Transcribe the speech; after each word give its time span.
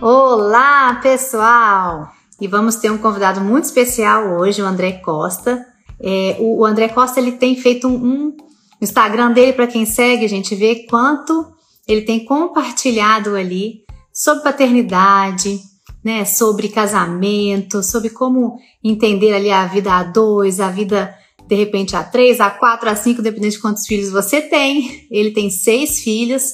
Olá, 0.00 0.98
pessoal! 1.00 2.10
E 2.40 2.48
vamos 2.48 2.74
ter 2.76 2.90
um 2.90 2.98
convidado 2.98 3.40
muito 3.40 3.64
especial 3.64 4.36
hoje, 4.38 4.60
o 4.60 4.66
André 4.66 4.92
Costa. 4.94 5.64
É, 6.00 6.36
o, 6.40 6.64
André 6.66 6.88
Costa 6.88 7.20
ele 7.20 7.32
tem 7.32 7.54
feito 7.54 7.86
um, 7.86 7.94
um 7.94 8.36
Instagram 8.80 9.30
dele 9.30 9.52
para 9.52 9.68
quem 9.68 9.86
segue, 9.86 10.24
a 10.24 10.28
gente 10.28 10.56
vê 10.56 10.86
quanto 10.90 11.52
ele 11.86 12.02
tem 12.02 12.24
compartilhado 12.24 13.36
ali 13.36 13.84
sobre 14.12 14.42
paternidade, 14.42 15.60
né, 16.04 16.24
sobre 16.24 16.68
casamento, 16.68 17.82
sobre 17.82 18.10
como 18.10 18.58
entender 18.82 19.32
ali 19.34 19.50
a 19.50 19.66
vida 19.66 19.92
a 19.92 20.02
dois, 20.02 20.60
a 20.60 20.68
vida 20.68 21.14
de 21.46 21.56
repente 21.56 21.94
a 21.94 22.02
três, 22.02 22.40
a 22.40 22.50
quatro, 22.50 22.88
a 22.88 22.96
cinco, 22.96 23.22
dependendo 23.22 23.52
de 23.52 23.60
quantos 23.60 23.86
filhos 23.86 24.10
você 24.10 24.40
tem. 24.40 25.06
Ele 25.10 25.32
tem 25.32 25.50
seis 25.50 26.00
filhos 26.00 26.44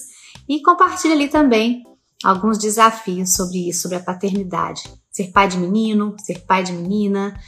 e 0.48 0.60
compartilha 0.62 1.14
ali 1.14 1.28
também 1.28 1.82
alguns 2.24 2.58
desafios 2.58 3.34
sobre 3.34 3.68
isso, 3.68 3.82
sobre 3.82 3.98
a 3.98 4.02
paternidade. 4.02 4.82
Ser 5.10 5.30
pai 5.32 5.48
de 5.48 5.58
menino, 5.58 6.14
ser 6.18 6.40
pai 6.40 6.62
de 6.62 6.72
menina. 6.72 7.38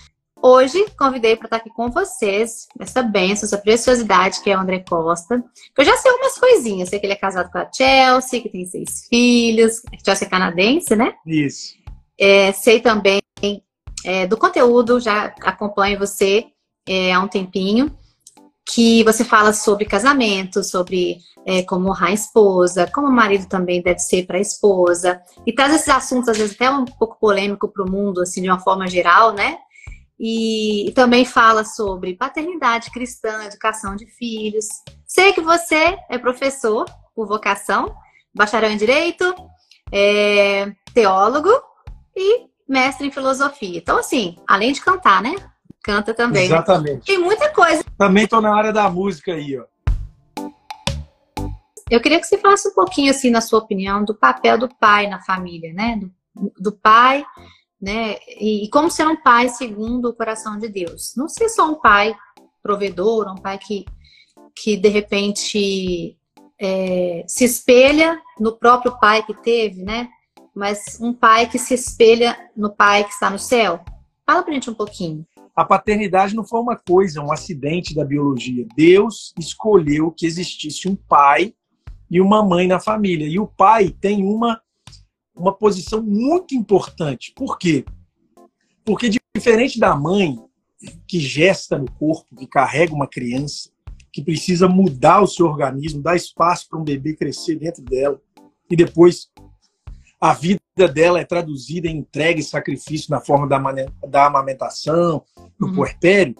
Hoje 0.42 0.86
convidei 0.98 1.36
para 1.36 1.46
estar 1.46 1.56
aqui 1.58 1.68
com 1.68 1.90
vocês, 1.90 2.66
essa 2.78 3.02
benção, 3.02 3.46
essa 3.46 3.58
preciosidade 3.58 4.40
que 4.42 4.48
é 4.48 4.56
o 4.56 4.60
André 4.60 4.82
Costa. 4.88 5.42
Eu 5.76 5.84
já 5.84 5.96
sei 5.98 6.10
umas 6.12 6.38
coisinhas, 6.38 6.88
sei 6.88 6.98
que 6.98 7.06
ele 7.06 7.12
é 7.12 7.16
casado 7.16 7.50
com 7.50 7.58
a 7.58 7.70
Chelsea, 7.70 8.40
que 8.40 8.48
tem 8.48 8.64
seis 8.64 9.06
filhos, 9.08 9.82
Chelsea 10.02 10.26
é 10.26 10.30
canadense, 10.30 10.96
né? 10.96 11.12
Isso. 11.26 11.79
É, 12.20 12.52
sei 12.52 12.80
também 12.80 13.20
é, 14.04 14.26
do 14.26 14.36
conteúdo, 14.36 15.00
já 15.00 15.34
acompanho 15.42 15.98
você 15.98 16.46
é, 16.86 17.12
há 17.12 17.20
um 17.20 17.28
tempinho, 17.28 17.96
que 18.68 19.02
você 19.04 19.24
fala 19.24 19.52
sobre 19.52 19.84
casamento, 19.84 20.62
sobre 20.62 21.18
é, 21.46 21.62
como 21.62 21.88
honrar 21.88 22.10
a 22.10 22.14
esposa, 22.14 22.90
como 22.92 23.08
o 23.08 23.12
marido 23.12 23.48
também 23.48 23.82
deve 23.82 23.98
ser 23.98 24.26
para 24.26 24.36
a 24.36 24.40
esposa, 24.40 25.20
e 25.46 25.52
traz 25.52 25.74
esses 25.74 25.88
assuntos, 25.88 26.28
às 26.28 26.36
vezes, 26.36 26.54
até 26.54 26.70
um 26.70 26.84
pouco 26.84 27.18
polêmico 27.18 27.68
para 27.68 27.84
o 27.84 27.90
mundo, 27.90 28.20
assim, 28.20 28.42
de 28.42 28.48
uma 28.48 28.60
forma 28.60 28.86
geral, 28.86 29.32
né? 29.32 29.58
E, 30.18 30.88
e, 30.88 30.92
também 30.92 31.24
fala 31.24 31.64
sobre 31.64 32.14
paternidade 32.14 32.90
cristã, 32.90 33.44
educação 33.44 33.96
de 33.96 34.04
filhos. 34.06 34.66
Sei 35.06 35.32
que 35.32 35.40
você 35.40 35.98
é 36.10 36.18
professor 36.18 36.84
por 37.14 37.26
vocação, 37.26 37.94
bacharel 38.34 38.70
em 38.70 38.76
Direito, 38.76 39.34
é, 39.90 40.70
teólogo 40.92 41.50
e 42.16 42.46
mestre 42.68 43.06
em 43.06 43.10
filosofia. 43.10 43.78
Então, 43.78 43.98
assim, 43.98 44.36
além 44.46 44.72
de 44.72 44.80
cantar, 44.80 45.22
né? 45.22 45.34
Canta 45.82 46.14
também. 46.14 46.48
Né? 46.48 46.54
Exatamente. 46.54 47.06
Tem 47.06 47.18
muita 47.18 47.50
coisa. 47.50 47.84
Também 47.96 48.26
tô 48.26 48.40
na 48.40 48.54
área 48.54 48.72
da 48.72 48.88
música 48.88 49.32
aí, 49.32 49.58
ó. 49.58 49.64
Eu 51.90 52.00
queria 52.00 52.20
que 52.20 52.26
você 52.26 52.38
falasse 52.38 52.68
um 52.68 52.74
pouquinho, 52.74 53.10
assim, 53.10 53.30
na 53.30 53.40
sua 53.40 53.58
opinião, 53.58 54.04
do 54.04 54.14
papel 54.14 54.56
do 54.56 54.68
pai 54.68 55.08
na 55.08 55.20
família, 55.20 55.72
né? 55.72 55.96
Do, 55.96 56.52
do 56.56 56.72
pai, 56.72 57.24
né? 57.80 58.16
E, 58.38 58.64
e, 58.64 58.70
como 58.70 58.90
ser 58.90 59.08
um 59.08 59.16
pai 59.16 59.48
segundo 59.48 60.10
o 60.10 60.14
coração 60.14 60.56
de 60.56 60.68
Deus. 60.68 61.14
Não 61.16 61.28
ser 61.28 61.48
só 61.48 61.68
um 61.68 61.74
pai 61.74 62.14
provedor, 62.62 63.26
um 63.26 63.36
pai 63.36 63.58
que, 63.58 63.84
que 64.54 64.76
de 64.76 64.88
repente 64.88 66.16
é, 66.60 67.24
se 67.26 67.44
espelha 67.44 68.20
no 68.38 68.56
próprio 68.56 68.96
pai 69.00 69.24
que 69.24 69.34
teve, 69.34 69.82
né? 69.82 70.08
Mas 70.54 70.98
um 71.00 71.12
pai 71.12 71.48
que 71.48 71.58
se 71.58 71.74
espelha 71.74 72.50
no 72.56 72.70
pai 72.70 73.04
que 73.04 73.10
está 73.10 73.30
no 73.30 73.38
céu. 73.38 73.84
Fala 74.26 74.42
pra 74.42 74.54
gente 74.54 74.70
um 74.70 74.74
pouquinho. 74.74 75.26
A 75.54 75.64
paternidade 75.64 76.34
não 76.34 76.44
foi 76.44 76.60
uma 76.60 76.76
coisa, 76.76 77.20
um 77.20 77.32
acidente 77.32 77.94
da 77.94 78.04
biologia. 78.04 78.66
Deus 78.76 79.34
escolheu 79.38 80.10
que 80.10 80.26
existisse 80.26 80.88
um 80.88 80.96
pai 80.96 81.54
e 82.10 82.20
uma 82.20 82.44
mãe 82.44 82.66
na 82.66 82.80
família. 82.80 83.26
E 83.26 83.38
o 83.38 83.46
pai 83.46 83.90
tem 84.00 84.24
uma, 84.24 84.60
uma 85.34 85.52
posição 85.52 86.02
muito 86.02 86.54
importante. 86.54 87.32
Por 87.34 87.58
quê? 87.58 87.84
Porque, 88.84 89.10
diferente 89.36 89.78
da 89.78 89.94
mãe, 89.94 90.36
que 91.06 91.20
gesta 91.20 91.78
no 91.78 91.90
corpo, 91.92 92.34
que 92.36 92.46
carrega 92.46 92.94
uma 92.94 93.06
criança, 93.06 93.70
que 94.12 94.22
precisa 94.22 94.68
mudar 94.68 95.20
o 95.20 95.26
seu 95.26 95.46
organismo, 95.46 96.02
dar 96.02 96.16
espaço 96.16 96.68
para 96.68 96.78
um 96.78 96.84
bebê 96.84 97.14
crescer 97.14 97.56
dentro 97.56 97.82
dela, 97.82 98.20
e 98.68 98.74
depois 98.74 99.30
a 100.20 100.34
vida 100.34 100.60
dela 100.92 101.20
é 101.20 101.24
traduzida 101.24 101.88
em 101.88 101.98
entrega 101.98 102.40
e 102.40 102.44
sacrifício 102.44 103.10
na 103.10 103.20
forma 103.20 103.48
da, 103.48 103.58
da 104.06 104.26
amamentação, 104.26 105.24
no 105.58 105.68
uhum. 105.68 105.74
puerpério, 105.74 106.36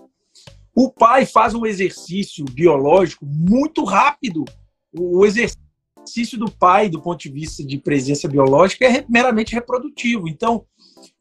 o 0.74 0.90
pai 0.90 1.26
faz 1.26 1.54
um 1.54 1.66
exercício 1.66 2.44
biológico 2.44 3.26
muito 3.26 3.84
rápido 3.84 4.44
o 4.92 5.24
exercício 5.24 6.38
do 6.38 6.50
pai, 6.50 6.88
do 6.88 7.00
ponto 7.00 7.20
de 7.20 7.30
vista 7.30 7.64
de 7.64 7.78
presença 7.78 8.28
biológica, 8.28 8.84
é 8.84 9.04
meramente 9.08 9.54
reprodutivo. 9.54 10.28
Então, 10.28 10.64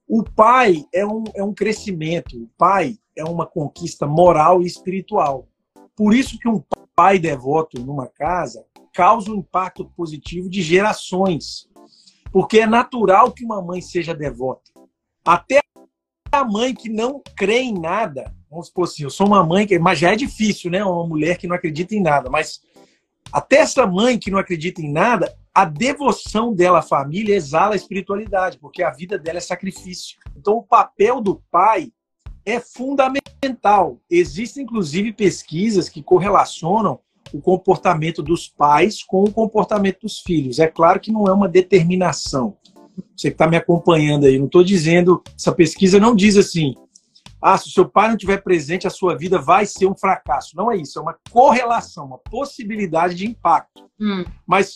o 0.07 0.23
pai 0.23 0.83
é 0.93 1.05
um, 1.05 1.23
é 1.35 1.43
um 1.43 1.53
crescimento, 1.53 2.35
o 2.35 2.49
pai 2.57 2.97
é 3.15 3.23
uma 3.23 3.45
conquista 3.45 4.07
moral 4.07 4.61
e 4.61 4.65
espiritual. 4.65 5.47
Por 5.95 6.13
isso 6.13 6.39
que 6.39 6.47
um 6.47 6.63
pai 6.95 7.19
devoto 7.19 7.79
numa 7.79 8.07
casa 8.07 8.65
causa 8.93 9.31
um 9.31 9.35
impacto 9.35 9.85
positivo 9.95 10.49
de 10.49 10.61
gerações. 10.61 11.68
Porque 12.31 12.59
é 12.59 12.67
natural 12.67 13.31
que 13.31 13.43
uma 13.43 13.61
mãe 13.61 13.81
seja 13.81 14.13
devota. 14.13 14.71
Até 15.25 15.59
a 16.31 16.43
mãe 16.43 16.73
que 16.75 16.89
não 16.89 17.21
crê 17.35 17.61
em 17.61 17.73
nada, 17.73 18.33
vamos 18.49 18.67
supor 18.67 18.85
assim, 18.85 19.03
eu 19.03 19.09
sou 19.09 19.27
uma 19.27 19.43
mãe 19.43 19.65
que, 19.65 19.79
mas 19.79 19.99
já 19.99 20.13
é 20.13 20.15
difícil, 20.15 20.69
né? 20.69 20.83
Uma 20.83 21.07
mulher 21.07 21.37
que 21.37 21.47
não 21.47 21.55
acredita 21.55 21.95
em 21.95 22.01
nada, 22.01 22.29
mas 22.29 22.61
até 23.31 23.57
essa 23.57 23.85
mãe 23.85 24.17
que 24.17 24.31
não 24.31 24.39
acredita 24.39 24.81
em 24.81 24.91
nada, 24.91 25.35
a 25.53 25.65
devoção 25.65 26.53
dela 26.53 26.79
à 26.79 26.81
família 26.81 27.35
exala 27.35 27.73
a 27.73 27.75
espiritualidade, 27.75 28.57
porque 28.57 28.81
a 28.81 28.91
vida 28.91 29.17
dela 29.17 29.37
é 29.37 29.41
sacrifício. 29.41 30.17
Então, 30.35 30.55
o 30.55 30.63
papel 30.63 31.21
do 31.21 31.41
pai 31.51 31.91
é 32.45 32.59
fundamental. 32.59 33.99
Existem, 34.09 34.63
inclusive, 34.63 35.13
pesquisas 35.13 35.89
que 35.89 36.01
correlacionam 36.01 36.99
o 37.33 37.41
comportamento 37.41 38.21
dos 38.21 38.47
pais 38.47 39.03
com 39.03 39.23
o 39.23 39.31
comportamento 39.31 40.01
dos 40.01 40.19
filhos. 40.19 40.59
É 40.59 40.67
claro 40.67 40.99
que 40.99 41.11
não 41.11 41.25
é 41.25 41.31
uma 41.31 41.47
determinação. 41.47 42.57
Você 43.15 43.29
que 43.29 43.35
está 43.35 43.47
me 43.47 43.57
acompanhando 43.57 44.25
aí, 44.25 44.37
não 44.37 44.45
estou 44.45 44.63
dizendo, 44.63 45.21
essa 45.37 45.51
pesquisa 45.51 45.99
não 45.99 46.15
diz 46.15 46.37
assim, 46.37 46.75
ah, 47.41 47.57
se 47.57 47.67
o 47.67 47.71
seu 47.71 47.87
pai 47.87 48.07
não 48.07 48.15
estiver 48.15 48.41
presente, 48.43 48.85
a 48.85 48.89
sua 48.89 49.17
vida 49.17 49.39
vai 49.39 49.65
ser 49.65 49.85
um 49.85 49.95
fracasso. 49.95 50.55
Não 50.55 50.71
é 50.71 50.77
isso, 50.77 50.99
é 50.99 51.01
uma 51.01 51.15
correlação, 51.31 52.05
uma 52.05 52.17
possibilidade 52.17 53.15
de 53.15 53.25
impacto. 53.25 53.89
Hum. 53.99 54.25
Mas 54.45 54.73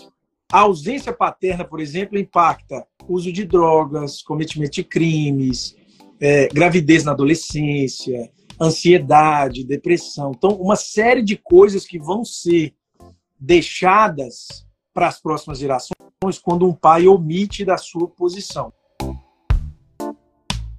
a 0.52 0.59
ausência 0.59 1.12
paterna, 1.12 1.66
por 1.66 1.80
exemplo, 1.80 2.18
impacta 2.18 2.86
uso 3.08 3.31
de 3.31 3.44
drogas, 3.44 4.22
cometimento 4.22 4.74
de 4.74 4.84
crimes, 4.84 5.75
é, 6.22 6.47
gravidez 6.47 7.03
na 7.03 7.12
adolescência, 7.12 8.31
ansiedade, 8.62 9.64
depressão. 9.66 10.31
Então, 10.36 10.52
uma 10.52 10.75
série 10.75 11.22
de 11.22 11.36
coisas 11.38 11.86
que 11.86 12.00
vão 12.00 12.24
ser 12.24 12.74
deixadas 13.40 14.66
para 14.94 15.08
as 15.08 15.19
próximas 15.19 15.59
gerações 15.59 15.94
quando 16.41 16.68
um 16.68 16.74
pai 16.74 17.08
omite 17.08 17.66
da 17.66 17.78
sua 17.78 18.08
posição 18.08 18.72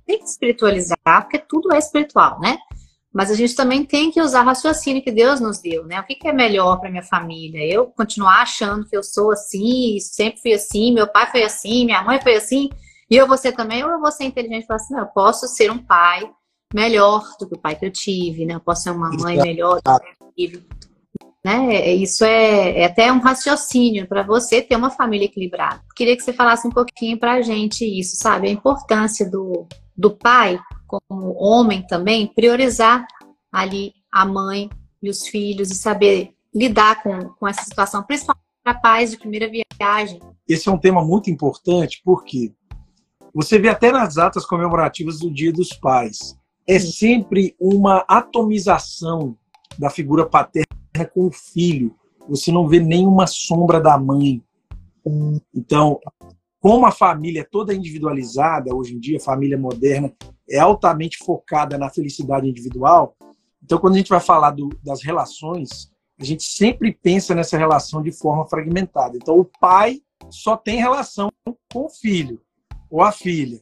tem 0.06 0.18
que 0.18 0.24
espiritualizar, 0.24 1.22
porque 1.22 1.38
tudo 1.38 1.72
é 1.72 1.78
espiritual, 1.78 2.38
né? 2.40 2.58
Mas 3.12 3.30
a 3.30 3.34
gente 3.34 3.54
também 3.54 3.84
tem 3.84 4.10
que 4.10 4.20
usar 4.20 4.42
o 4.42 4.46
raciocínio 4.46 5.02
que 5.02 5.12
Deus 5.12 5.40
nos 5.40 5.60
deu, 5.60 5.84
né? 5.86 6.00
O 6.00 6.04
que, 6.04 6.18
é 6.26 6.32
melhor 6.32 6.80
para 6.80 6.90
minha 6.90 7.02
família? 7.02 7.64
Eu 7.64 7.86
continuar 7.86 8.42
achando 8.42 8.86
que 8.86 8.96
eu 8.96 9.02
sou 9.02 9.30
assim, 9.32 9.98
sempre 10.00 10.40
fui 10.40 10.52
assim, 10.52 10.92
meu 10.92 11.06
pai 11.06 11.30
foi 11.30 11.44
assim, 11.44 11.84
minha 11.84 12.02
mãe 12.02 12.20
foi 12.20 12.34
assim, 12.34 12.70
e 13.08 13.16
eu 13.16 13.26
vou 13.26 13.36
ser 13.36 13.52
também, 13.52 13.84
ou 13.84 13.90
eu 13.90 14.00
vou 14.00 14.10
ser 14.10 14.24
inteligente 14.24 14.64
e 14.64 14.66
falar 14.66 14.76
assim, 14.76 14.94
não, 14.94 15.00
eu 15.00 15.06
posso 15.06 15.46
ser 15.46 15.70
um 15.70 15.78
pai 15.78 16.28
melhor 16.74 17.24
do 17.38 17.48
que 17.48 17.54
o 17.54 17.58
pai 17.58 17.76
que 17.76 17.86
eu 17.86 17.90
tive, 17.90 18.44
né? 18.44 18.54
Eu 18.54 18.60
posso 18.60 18.82
ser 18.82 18.90
uma 18.90 19.08
mãe 19.10 19.36
melhor 19.36 19.80
do 19.80 20.00
que 20.00 20.06
eu 20.20 20.32
tive. 20.36 20.66
Né? 21.44 21.76
É, 21.76 21.94
isso 21.94 22.24
é, 22.24 22.80
é 22.80 22.84
até 22.86 23.12
um 23.12 23.20
raciocínio 23.20 24.08
para 24.08 24.22
você 24.22 24.60
ter 24.60 24.74
uma 24.74 24.90
família 24.90 25.26
equilibrada. 25.26 25.80
Queria 25.94 26.16
que 26.16 26.22
você 26.22 26.32
falasse 26.32 26.66
um 26.66 26.70
pouquinho 26.70 27.18
para 27.18 27.34
a 27.34 27.42
gente 27.42 27.84
isso, 27.84 28.16
sabe? 28.16 28.48
A 28.48 28.50
importância 28.50 29.30
do, 29.30 29.66
do 29.96 30.10
pai, 30.10 30.58
como 30.86 31.34
homem 31.38 31.86
também, 31.86 32.26
priorizar 32.26 33.06
ali 33.52 33.92
a 34.10 34.24
mãe 34.24 34.68
e 35.02 35.08
os 35.08 35.28
filhos 35.28 35.70
e 35.70 35.74
saber 35.74 36.34
lidar 36.52 37.02
com, 37.02 37.28
com 37.34 37.46
essa 37.46 37.62
situação, 37.62 38.02
principalmente 38.02 38.42
para 38.64 38.74
pais 38.74 39.10
de 39.10 39.18
primeira 39.18 39.48
viagem. 39.48 40.18
Esse 40.48 40.68
é 40.68 40.72
um 40.72 40.78
tema 40.78 41.04
muito 41.04 41.30
importante 41.30 42.00
porque 42.04 42.52
você 43.34 43.58
vê 43.58 43.68
até 43.68 43.92
nas 43.92 44.14
datas 44.14 44.46
comemorativas 44.46 45.18
do 45.18 45.30
Dia 45.30 45.52
dos 45.52 45.68
Pais, 45.70 46.36
é 46.66 46.78
sempre 46.78 47.54
uma 47.60 48.04
atomização 48.08 49.36
da 49.78 49.90
figura 49.90 50.26
paterna 50.26 50.66
com 51.12 51.26
o 51.26 51.32
filho. 51.32 51.94
Você 52.28 52.50
não 52.50 52.66
vê 52.66 52.80
nenhuma 52.80 53.26
sombra 53.26 53.80
da 53.80 53.98
mãe. 53.98 54.42
Então, 55.54 56.00
como 56.60 56.86
a 56.86 56.90
família 56.90 57.40
é 57.40 57.44
toda 57.44 57.74
individualizada 57.74 58.74
hoje 58.74 58.94
em 58.94 58.98
dia, 58.98 59.20
família 59.20 59.58
moderna, 59.58 60.12
é 60.48 60.58
altamente 60.58 61.18
focada 61.18 61.76
na 61.76 61.90
felicidade 61.90 62.48
individual. 62.48 63.14
Então, 63.62 63.78
quando 63.78 63.94
a 63.94 63.98
gente 63.98 64.08
vai 64.08 64.20
falar 64.20 64.52
do, 64.52 64.70
das 64.82 65.02
relações, 65.02 65.92
a 66.18 66.24
gente 66.24 66.44
sempre 66.44 66.92
pensa 66.92 67.34
nessa 67.34 67.58
relação 67.58 68.02
de 68.02 68.12
forma 68.12 68.46
fragmentada. 68.46 69.16
Então, 69.16 69.38
o 69.38 69.44
pai 69.44 70.00
só 70.30 70.56
tem 70.56 70.78
relação 70.78 71.30
com 71.72 71.86
o 71.86 71.90
filho 71.90 72.40
ou 72.90 73.02
a 73.02 73.12
filha. 73.12 73.60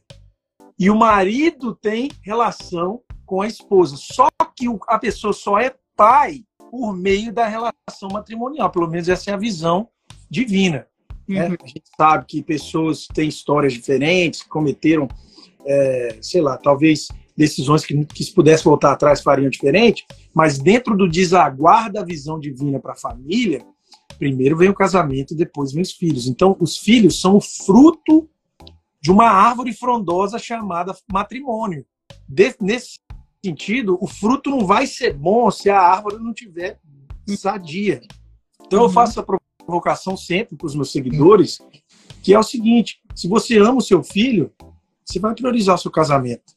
E 0.83 0.89
o 0.89 0.97
marido 0.97 1.73
tem 1.73 2.11
relação 2.21 2.99
com 3.25 3.39
a 3.39 3.47
esposa. 3.47 3.95
Só 3.95 4.27
que 4.53 4.65
a 4.89 4.99
pessoa 4.99 5.31
só 5.31 5.57
é 5.57 5.73
pai 5.95 6.43
por 6.69 6.93
meio 6.93 7.31
da 7.31 7.47
relação 7.47 8.09
matrimonial. 8.11 8.69
Pelo 8.69 8.89
menos 8.89 9.07
essa 9.07 9.31
é 9.31 9.33
a 9.33 9.37
visão 9.37 9.87
divina. 10.29 10.85
Né? 11.25 11.47
Uhum. 11.47 11.55
A 11.63 11.67
gente 11.67 11.83
sabe 11.95 12.25
que 12.25 12.43
pessoas 12.43 13.07
têm 13.07 13.29
histórias 13.29 13.71
diferentes, 13.71 14.43
cometeram, 14.43 15.07
é, 15.65 16.17
sei 16.21 16.41
lá, 16.41 16.57
talvez 16.57 17.07
decisões 17.37 17.85
que, 17.85 18.03
que 18.03 18.21
se 18.25 18.33
pudesse 18.33 18.65
voltar 18.65 18.91
atrás 18.91 19.21
fariam 19.21 19.49
diferente, 19.49 20.05
mas 20.33 20.57
dentro 20.57 20.97
do 20.97 21.07
desaguar 21.07 21.89
da 21.89 22.03
visão 22.03 22.37
divina 22.37 22.77
para 22.77 22.91
a 22.91 22.97
família, 22.97 23.65
primeiro 24.19 24.57
vem 24.57 24.67
o 24.67 24.75
casamento, 24.75 25.33
depois 25.33 25.71
vem 25.71 25.81
os 25.81 25.93
filhos. 25.93 26.27
Então, 26.27 26.57
os 26.59 26.77
filhos 26.77 27.21
são 27.21 27.37
o 27.37 27.41
fruto 27.41 28.29
de 29.03 29.11
uma 29.11 29.25
árvore 29.25 29.73
frondosa 29.73 30.39
chamada 30.39 30.95
matrimônio. 31.11 31.85
De, 32.25 32.55
nesse 32.61 32.99
sentido, 33.45 33.97
o 33.99 34.07
fruto 34.07 34.49
não 34.49 34.65
vai 34.65 34.87
ser 34.87 35.13
bom 35.13 35.51
se 35.51 35.69
a 35.69 35.77
árvore 35.77 36.23
não 36.23 36.33
tiver 36.33 36.79
sadia. 37.37 37.99
Então, 38.65 38.79
uhum. 38.79 38.85
eu 38.85 38.89
faço 38.89 39.19
a 39.19 39.25
provocação 39.65 40.15
sempre 40.15 40.55
para 40.55 40.65
os 40.65 40.73
meus 40.73 40.89
seguidores, 40.89 41.59
que 42.23 42.33
é 42.33 42.39
o 42.39 42.43
seguinte: 42.43 43.01
se 43.13 43.27
você 43.27 43.57
ama 43.57 43.79
o 43.79 43.81
seu 43.81 44.01
filho, 44.01 44.53
você 45.03 45.19
vai 45.19 45.35
priorizar 45.35 45.75
o 45.75 45.79
seu 45.79 45.91
casamento. 45.91 46.53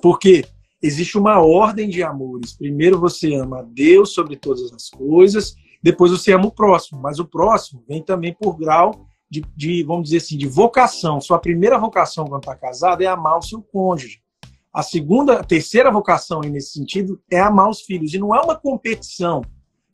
Porque 0.00 0.42
existe 0.82 1.18
uma 1.18 1.38
ordem 1.40 1.90
de 1.90 2.02
amores. 2.02 2.54
Primeiro 2.54 2.98
você 2.98 3.34
ama 3.34 3.58
a 3.58 3.62
Deus 3.62 4.14
sobre 4.14 4.36
todas 4.36 4.72
as 4.72 4.88
coisas, 4.88 5.54
depois 5.82 6.10
você 6.12 6.32
ama 6.32 6.46
o 6.46 6.52
próximo. 6.52 6.98
Mas 6.98 7.18
o 7.18 7.26
próximo 7.26 7.84
vem 7.86 8.02
também 8.02 8.32
por 8.32 8.56
grau 8.56 9.06
de, 9.30 9.44
de 9.56 9.82
vamos 9.82 10.04
dizer 10.04 10.18
assim, 10.18 10.36
de 10.36 10.46
vocação. 10.46 11.20
Sua 11.20 11.38
primeira 11.38 11.78
vocação 11.78 12.26
quando 12.26 12.42
está 12.42 12.54
casado 12.54 13.02
é 13.02 13.06
amar 13.06 13.38
o 13.38 13.42
seu 13.42 13.60
cônjuge. 13.60 14.20
A 14.72 14.82
segunda, 14.82 15.40
a 15.40 15.44
terceira 15.44 15.90
vocação 15.90 16.40
nesse 16.40 16.72
sentido 16.72 17.20
é 17.30 17.40
amar 17.40 17.70
os 17.70 17.80
filhos. 17.80 18.12
E 18.12 18.18
não 18.18 18.34
é 18.34 18.40
uma 18.40 18.54
competição 18.54 19.42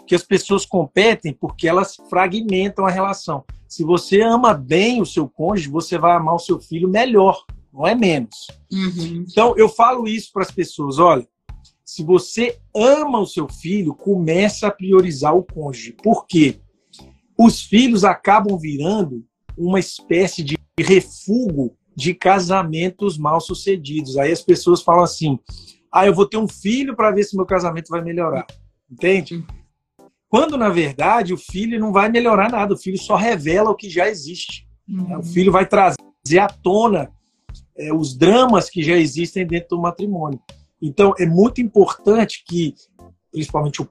que 0.06 0.14
as 0.14 0.22
pessoas 0.22 0.66
competem 0.66 1.32
porque 1.32 1.68
elas 1.68 1.96
fragmentam 2.10 2.84
a 2.84 2.90
relação. 2.90 3.44
Se 3.68 3.84
você 3.84 4.20
ama 4.20 4.52
bem 4.52 5.00
o 5.00 5.06
seu 5.06 5.28
cônjuge, 5.28 5.70
você 5.70 5.96
vai 5.96 6.16
amar 6.16 6.34
o 6.34 6.40
seu 6.40 6.60
filho 6.60 6.88
melhor, 6.88 7.44
não 7.72 7.86
é 7.86 7.94
menos. 7.94 8.48
Uhum. 8.70 9.24
Então, 9.30 9.54
eu 9.56 9.68
falo 9.68 10.06
isso 10.06 10.30
para 10.32 10.42
as 10.42 10.50
pessoas: 10.50 10.98
olha, 10.98 11.26
se 11.84 12.02
você 12.02 12.58
ama 12.74 13.20
o 13.20 13.26
seu 13.26 13.48
filho, 13.48 13.94
começa 13.94 14.66
a 14.66 14.70
priorizar 14.70 15.36
o 15.36 15.44
cônjuge. 15.44 15.92
Por 15.92 16.26
quê? 16.26 16.58
Os 17.38 17.62
filhos 17.62 18.04
acabam 18.04 18.58
virando 18.58 19.24
uma 19.56 19.78
espécie 19.78 20.42
de 20.42 20.56
refúgio 20.78 21.76
de 21.94 22.14
casamentos 22.14 23.18
mal 23.18 23.40
sucedidos. 23.40 24.16
Aí 24.16 24.32
as 24.32 24.42
pessoas 24.42 24.82
falam 24.82 25.04
assim: 25.04 25.38
ah, 25.90 26.06
eu 26.06 26.14
vou 26.14 26.26
ter 26.26 26.38
um 26.38 26.48
filho 26.48 26.96
para 26.96 27.10
ver 27.10 27.24
se 27.24 27.36
meu 27.36 27.46
casamento 27.46 27.88
vai 27.88 28.02
melhorar. 28.02 28.46
Entende? 28.90 29.44
Quando, 30.28 30.56
na 30.56 30.70
verdade, 30.70 31.34
o 31.34 31.36
filho 31.36 31.78
não 31.78 31.92
vai 31.92 32.08
melhorar 32.08 32.50
nada, 32.50 32.72
o 32.72 32.78
filho 32.78 32.98
só 32.98 33.16
revela 33.16 33.70
o 33.70 33.74
que 33.74 33.90
já 33.90 34.08
existe. 34.08 34.66
Uhum. 34.88 35.18
O 35.18 35.22
filho 35.22 35.52
vai 35.52 35.66
trazer 35.66 36.38
à 36.40 36.48
tona 36.48 37.12
é, 37.76 37.92
os 37.92 38.16
dramas 38.16 38.70
que 38.70 38.82
já 38.82 38.96
existem 38.96 39.46
dentro 39.46 39.76
do 39.76 39.82
matrimônio. 39.82 40.40
Então, 40.80 41.12
é 41.18 41.26
muito 41.26 41.60
importante 41.60 42.42
que, 42.46 42.74
principalmente 43.30 43.82
o 43.82 43.88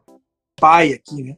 pai 0.59 0.93
aqui, 0.93 1.21
né? 1.21 1.37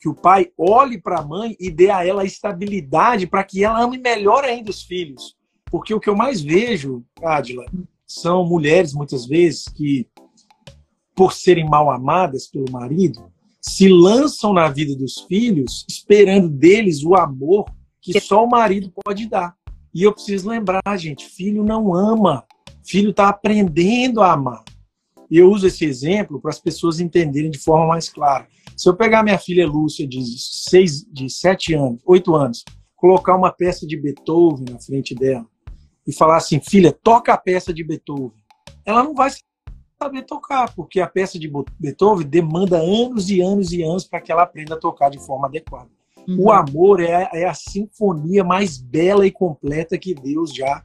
Que 0.00 0.08
o 0.08 0.14
pai 0.14 0.50
olhe 0.56 0.98
para 0.98 1.20
a 1.20 1.24
mãe 1.24 1.56
e 1.60 1.70
dê 1.70 1.90
a 1.90 2.06
ela 2.06 2.24
estabilidade 2.24 3.26
para 3.26 3.44
que 3.44 3.62
ela 3.62 3.82
ame 3.82 3.98
melhor 3.98 4.44
ainda 4.44 4.70
os 4.70 4.82
filhos. 4.82 5.36
Porque 5.66 5.94
o 5.94 6.00
que 6.00 6.08
eu 6.08 6.16
mais 6.16 6.40
vejo, 6.40 7.04
Adila, 7.22 7.66
são 8.06 8.44
mulheres, 8.44 8.92
muitas 8.92 9.26
vezes, 9.26 9.64
que, 9.66 10.08
por 11.14 11.32
serem 11.32 11.68
mal 11.68 11.90
amadas 11.90 12.48
pelo 12.48 12.70
marido, 12.70 13.30
se 13.60 13.88
lançam 13.88 14.52
na 14.52 14.68
vida 14.68 14.96
dos 14.96 15.20
filhos 15.28 15.84
esperando 15.88 16.48
deles 16.48 17.04
o 17.04 17.14
amor 17.14 17.66
que 18.00 18.18
só 18.20 18.42
o 18.42 18.48
marido 18.48 18.90
pode 19.04 19.28
dar. 19.28 19.54
E 19.94 20.02
eu 20.02 20.12
preciso 20.12 20.48
lembrar, 20.48 20.82
gente, 20.96 21.26
filho 21.26 21.62
não 21.62 21.94
ama, 21.94 22.44
filho 22.82 23.10
está 23.10 23.28
aprendendo 23.28 24.22
a 24.22 24.32
amar. 24.32 24.64
E 25.30 25.38
eu 25.38 25.50
uso 25.50 25.66
esse 25.66 25.84
exemplo 25.84 26.40
para 26.40 26.50
as 26.50 26.58
pessoas 26.58 26.98
entenderem 26.98 27.50
de 27.50 27.58
forma 27.58 27.86
mais 27.86 28.08
clara. 28.08 28.48
Se 28.80 28.88
eu 28.88 28.96
pegar 28.96 29.22
minha 29.22 29.38
filha 29.38 29.66
Lúcia 29.66 30.08
de 30.08 30.24
seis, 30.38 31.04
de 31.04 31.28
sete 31.28 31.74
anos, 31.74 32.00
oito 32.06 32.34
anos, 32.34 32.64
colocar 32.96 33.36
uma 33.36 33.52
peça 33.52 33.86
de 33.86 33.94
Beethoven 33.94 34.64
na 34.70 34.80
frente 34.80 35.14
dela 35.14 35.46
e 36.06 36.14
falar 36.14 36.38
assim, 36.38 36.58
filha, 36.62 36.90
toca 36.90 37.34
a 37.34 37.36
peça 37.36 37.74
de 37.74 37.84
Beethoven, 37.84 38.42
ela 38.86 39.04
não 39.04 39.12
vai 39.14 39.30
saber 40.02 40.22
tocar, 40.22 40.74
porque 40.74 40.98
a 40.98 41.06
peça 41.06 41.38
de 41.38 41.52
Beethoven 41.78 42.26
demanda 42.26 42.78
anos 42.78 43.28
e 43.28 43.42
anos 43.42 43.70
e 43.70 43.82
anos 43.82 44.04
para 44.06 44.18
que 44.18 44.32
ela 44.32 44.44
aprenda 44.44 44.76
a 44.76 44.80
tocar 44.80 45.10
de 45.10 45.18
forma 45.18 45.46
adequada. 45.46 45.90
Uhum. 46.26 46.44
O 46.44 46.50
amor 46.50 47.00
é, 47.02 47.28
é, 47.34 47.44
a 47.44 47.52
sinfonia 47.52 48.42
mais 48.42 48.78
bela 48.78 49.26
e 49.26 49.30
completa 49.30 49.98
que 49.98 50.14
Deus 50.14 50.54
já 50.54 50.82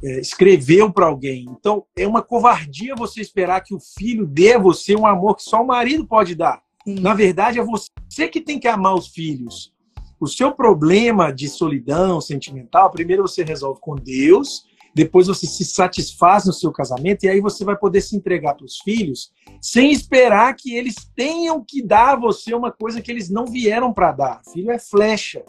é, 0.00 0.20
escreveu 0.20 0.92
para 0.92 1.06
alguém. 1.06 1.44
Então, 1.58 1.84
é 1.98 2.06
uma 2.06 2.22
covardia 2.22 2.94
você 2.94 3.20
esperar 3.20 3.62
que 3.62 3.74
o 3.74 3.80
filho 3.80 4.28
dê 4.28 4.52
a 4.52 4.60
você 4.60 4.94
um 4.94 5.06
amor 5.06 5.34
que 5.34 5.42
só 5.42 5.60
o 5.60 5.66
marido 5.66 6.06
pode 6.06 6.36
dar. 6.36 6.62
Sim. 6.96 7.00
Na 7.00 7.14
verdade, 7.14 7.58
é 7.58 7.64
você 7.64 8.28
que 8.28 8.40
tem 8.40 8.58
que 8.58 8.68
amar 8.68 8.94
os 8.94 9.08
filhos. 9.08 9.72
O 10.18 10.26
seu 10.26 10.52
problema 10.52 11.32
de 11.32 11.48
solidão 11.48 12.20
sentimental, 12.20 12.90
primeiro 12.90 13.22
você 13.22 13.42
resolve 13.42 13.80
com 13.80 13.94
Deus 13.96 14.68
depois 14.94 15.28
você 15.28 15.46
se 15.46 15.64
satisfaz 15.64 16.46
no 16.46 16.52
seu 16.52 16.72
casamento 16.72 17.24
e 17.24 17.28
aí 17.28 17.40
você 17.40 17.64
vai 17.64 17.76
poder 17.76 18.00
se 18.00 18.16
entregar 18.16 18.54
para 18.54 18.64
os 18.64 18.78
filhos 18.78 19.32
sem 19.60 19.92
esperar 19.92 20.54
que 20.54 20.74
eles 20.74 20.96
tenham 21.14 21.64
que 21.64 21.82
dar 21.82 22.14
a 22.14 22.16
você 22.16 22.54
uma 22.54 22.72
coisa 22.72 23.00
que 23.00 23.10
eles 23.10 23.30
não 23.30 23.46
vieram 23.46 23.92
para 23.92 24.12
dar. 24.12 24.42
Filho 24.52 24.70
é 24.70 24.78
flecha, 24.78 25.44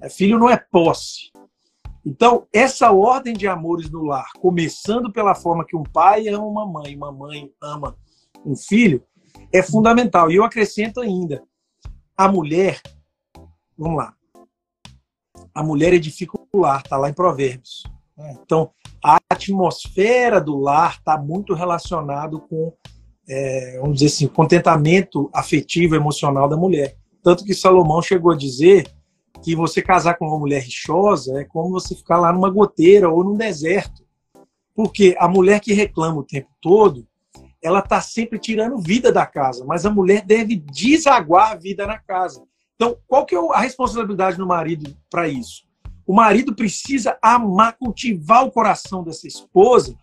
é, 0.00 0.08
filho 0.08 0.38
não 0.38 0.48
é 0.48 0.56
posse. 0.56 1.30
Então, 2.06 2.46
essa 2.52 2.92
ordem 2.92 3.34
de 3.34 3.46
amores 3.46 3.90
no 3.90 4.04
lar, 4.04 4.30
começando 4.40 5.12
pela 5.12 5.34
forma 5.34 5.66
que 5.66 5.76
um 5.76 5.82
pai 5.82 6.28
ama 6.28 6.46
uma 6.46 6.66
mãe, 6.66 6.94
uma 6.94 7.12
mãe 7.12 7.50
ama 7.60 7.96
um 8.46 8.54
filho, 8.54 9.02
é 9.52 9.62
fundamental. 9.62 10.30
E 10.30 10.36
eu 10.36 10.44
acrescento 10.44 11.00
ainda, 11.00 11.42
a 12.16 12.28
mulher, 12.28 12.80
vamos 13.76 13.96
lá, 13.96 14.14
a 15.54 15.62
mulher 15.62 15.92
edifica 15.92 16.38
o 16.52 16.60
lar, 16.60 16.82
está 16.82 16.96
lá 16.96 17.08
em 17.08 17.14
Provérbios. 17.14 17.82
Né? 18.16 18.36
Então, 18.42 18.70
a 19.02 19.18
atmosfera 19.30 20.40
do 20.40 20.56
lar 20.58 20.96
está 20.98 21.18
muito 21.18 21.54
relacionado 21.54 22.40
com, 22.42 22.72
é, 23.28 23.78
vamos 23.80 23.94
dizer 23.94 24.06
assim, 24.06 24.26
o 24.26 24.30
contentamento 24.30 25.30
afetivo, 25.34 25.94
emocional 25.94 26.48
da 26.48 26.56
mulher. 26.56 26.96
Tanto 27.22 27.44
que 27.44 27.54
Salomão 27.54 28.02
chegou 28.02 28.32
a 28.32 28.36
dizer 28.36 28.88
que 29.42 29.54
você 29.54 29.80
casar 29.80 30.14
com 30.14 30.26
uma 30.26 30.38
mulher 30.38 30.62
rixosa 30.62 31.40
é 31.40 31.44
como 31.44 31.70
você 31.70 31.94
ficar 31.94 32.18
lá 32.18 32.32
numa 32.32 32.50
goteira 32.50 33.08
ou 33.08 33.24
num 33.24 33.36
deserto. 33.36 34.06
Porque 34.74 35.16
a 35.18 35.28
mulher 35.28 35.60
que 35.60 35.72
reclama 35.72 36.20
o 36.20 36.24
tempo 36.24 36.50
todo, 36.60 37.06
ela 37.62 37.80
está 37.80 38.00
sempre 38.00 38.38
tirando 38.38 38.78
vida 38.78 39.10
da 39.10 39.26
casa, 39.26 39.64
mas 39.64 39.84
a 39.84 39.90
mulher 39.90 40.24
deve 40.24 40.56
desaguar 40.56 41.52
a 41.52 41.56
vida 41.56 41.86
na 41.86 41.98
casa. 41.98 42.42
Então, 42.76 42.96
qual 43.06 43.26
que 43.26 43.34
é 43.34 43.38
a 43.38 43.60
responsabilidade 43.60 44.36
do 44.36 44.46
marido 44.46 44.96
para 45.10 45.28
isso? 45.28 45.66
O 46.06 46.14
marido 46.14 46.54
precisa 46.54 47.18
amar, 47.20 47.76
cultivar 47.76 48.44
o 48.44 48.50
coração 48.50 49.02
dessa 49.02 49.26
esposa, 49.26 49.96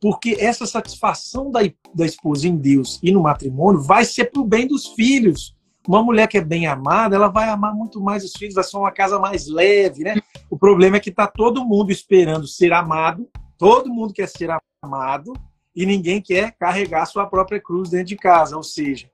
porque 0.00 0.36
essa 0.38 0.66
satisfação 0.66 1.50
da, 1.50 1.60
da 1.94 2.04
esposa 2.04 2.46
em 2.46 2.56
Deus 2.56 3.00
e 3.02 3.10
no 3.10 3.22
matrimônio 3.22 3.80
vai 3.80 4.04
ser 4.04 4.26
para 4.26 4.40
o 4.40 4.44
bem 4.44 4.68
dos 4.68 4.88
filhos. 4.88 5.56
Uma 5.86 6.02
mulher 6.02 6.28
que 6.28 6.36
é 6.36 6.44
bem 6.44 6.66
amada, 6.66 7.16
ela 7.16 7.28
vai 7.28 7.48
amar 7.48 7.74
muito 7.74 8.00
mais 8.00 8.22
os 8.22 8.32
filhos, 8.32 8.54
vai 8.54 8.62
ser 8.62 8.76
uma 8.76 8.92
casa 8.92 9.18
mais 9.18 9.48
leve, 9.48 10.04
né? 10.04 10.20
O 10.50 10.58
problema 10.58 10.98
é 10.98 11.00
que 11.00 11.10
está 11.10 11.26
todo 11.26 11.64
mundo 11.64 11.90
esperando 11.90 12.46
ser 12.46 12.72
amado, 12.72 13.26
todo 13.56 13.92
mundo 13.92 14.12
quer 14.12 14.28
ser 14.28 14.50
amado 14.84 15.32
e 15.78 15.86
ninguém 15.86 16.20
quer 16.20 16.56
carregar 16.58 17.06
sua 17.06 17.24
própria 17.24 17.60
cruz 17.60 17.90
dentro 17.90 18.06
de 18.06 18.16
casa, 18.16 18.56
ou 18.56 18.64
seja, 18.64 19.08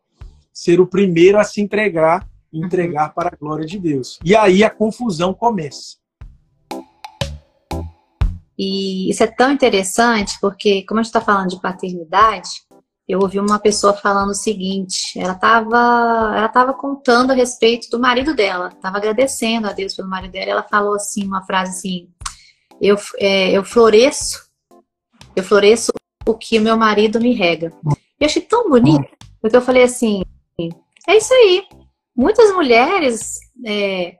ser 0.50 0.80
o 0.80 0.86
primeiro 0.86 1.38
a 1.38 1.44
se 1.44 1.60
entregar 1.60 2.26
entregar 2.50 3.12
para 3.12 3.28
a 3.28 3.36
glória 3.36 3.66
de 3.66 3.78
Deus. 3.78 4.18
E 4.24 4.34
aí 4.34 4.62
a 4.62 4.70
confusão 4.70 5.34
começa. 5.34 5.96
E 8.56 9.10
isso 9.10 9.22
é 9.24 9.26
tão 9.26 9.50
interessante 9.50 10.38
porque, 10.40 10.86
como 10.86 11.00
a 11.00 11.02
gente 11.02 11.10
está 11.10 11.20
falando 11.20 11.50
de 11.50 11.60
paternidade, 11.60 12.48
eu 13.08 13.18
ouvi 13.18 13.40
uma 13.40 13.58
pessoa 13.58 13.92
falando 13.92 14.30
o 14.30 14.34
seguinte: 14.34 15.18
ela 15.18 15.32
estava 15.32 16.32
ela 16.34 16.48
tava 16.48 16.72
contando 16.72 17.32
a 17.32 17.34
respeito 17.34 17.90
do 17.90 17.98
marido 17.98 18.34
dela, 18.34 18.68
estava 18.68 18.98
agradecendo 18.98 19.66
a 19.66 19.72
Deus 19.72 19.94
pelo 19.94 20.08
marido 20.08 20.30
dela. 20.30 20.50
Ela 20.52 20.62
falou 20.62 20.94
assim, 20.94 21.26
uma 21.26 21.44
frase 21.44 21.72
assim: 21.72 22.08
eu, 22.80 22.96
é, 23.18 23.50
eu 23.50 23.64
floresço 23.64 24.44
eu 25.36 25.42
floresço 25.42 25.92
o 26.26 26.34
que 26.34 26.58
meu 26.58 26.76
marido 26.76 27.20
me 27.20 27.34
rega. 27.34 27.72
Eu 28.18 28.26
achei 28.26 28.42
tão 28.42 28.68
bonito, 28.68 29.08
porque 29.40 29.56
eu 29.56 29.62
falei 29.62 29.82
assim, 29.82 30.22
é 31.06 31.16
isso 31.16 31.32
aí. 31.32 31.64
Muitas 32.16 32.52
mulheres 32.52 33.38
é, 33.64 34.16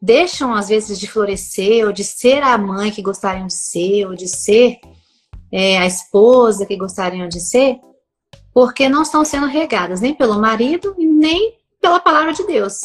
deixam, 0.00 0.54
às 0.54 0.68
vezes, 0.68 0.98
de 0.98 1.08
florescer, 1.08 1.84
ou 1.84 1.92
de 1.92 2.04
ser 2.04 2.42
a 2.42 2.56
mãe 2.56 2.90
que 2.90 3.02
gostariam 3.02 3.46
de 3.46 3.54
ser, 3.54 4.06
ou 4.06 4.14
de 4.14 4.28
ser 4.28 4.78
é, 5.50 5.78
a 5.78 5.86
esposa 5.86 6.66
que 6.66 6.76
gostariam 6.76 7.28
de 7.28 7.40
ser, 7.40 7.78
porque 8.52 8.88
não 8.88 9.02
estão 9.02 9.24
sendo 9.24 9.46
regadas 9.46 10.00
nem 10.00 10.14
pelo 10.14 10.40
marido 10.40 10.94
e 10.98 11.06
nem 11.06 11.58
pela 11.80 12.00
palavra 12.00 12.32
de 12.32 12.46
Deus. 12.46 12.80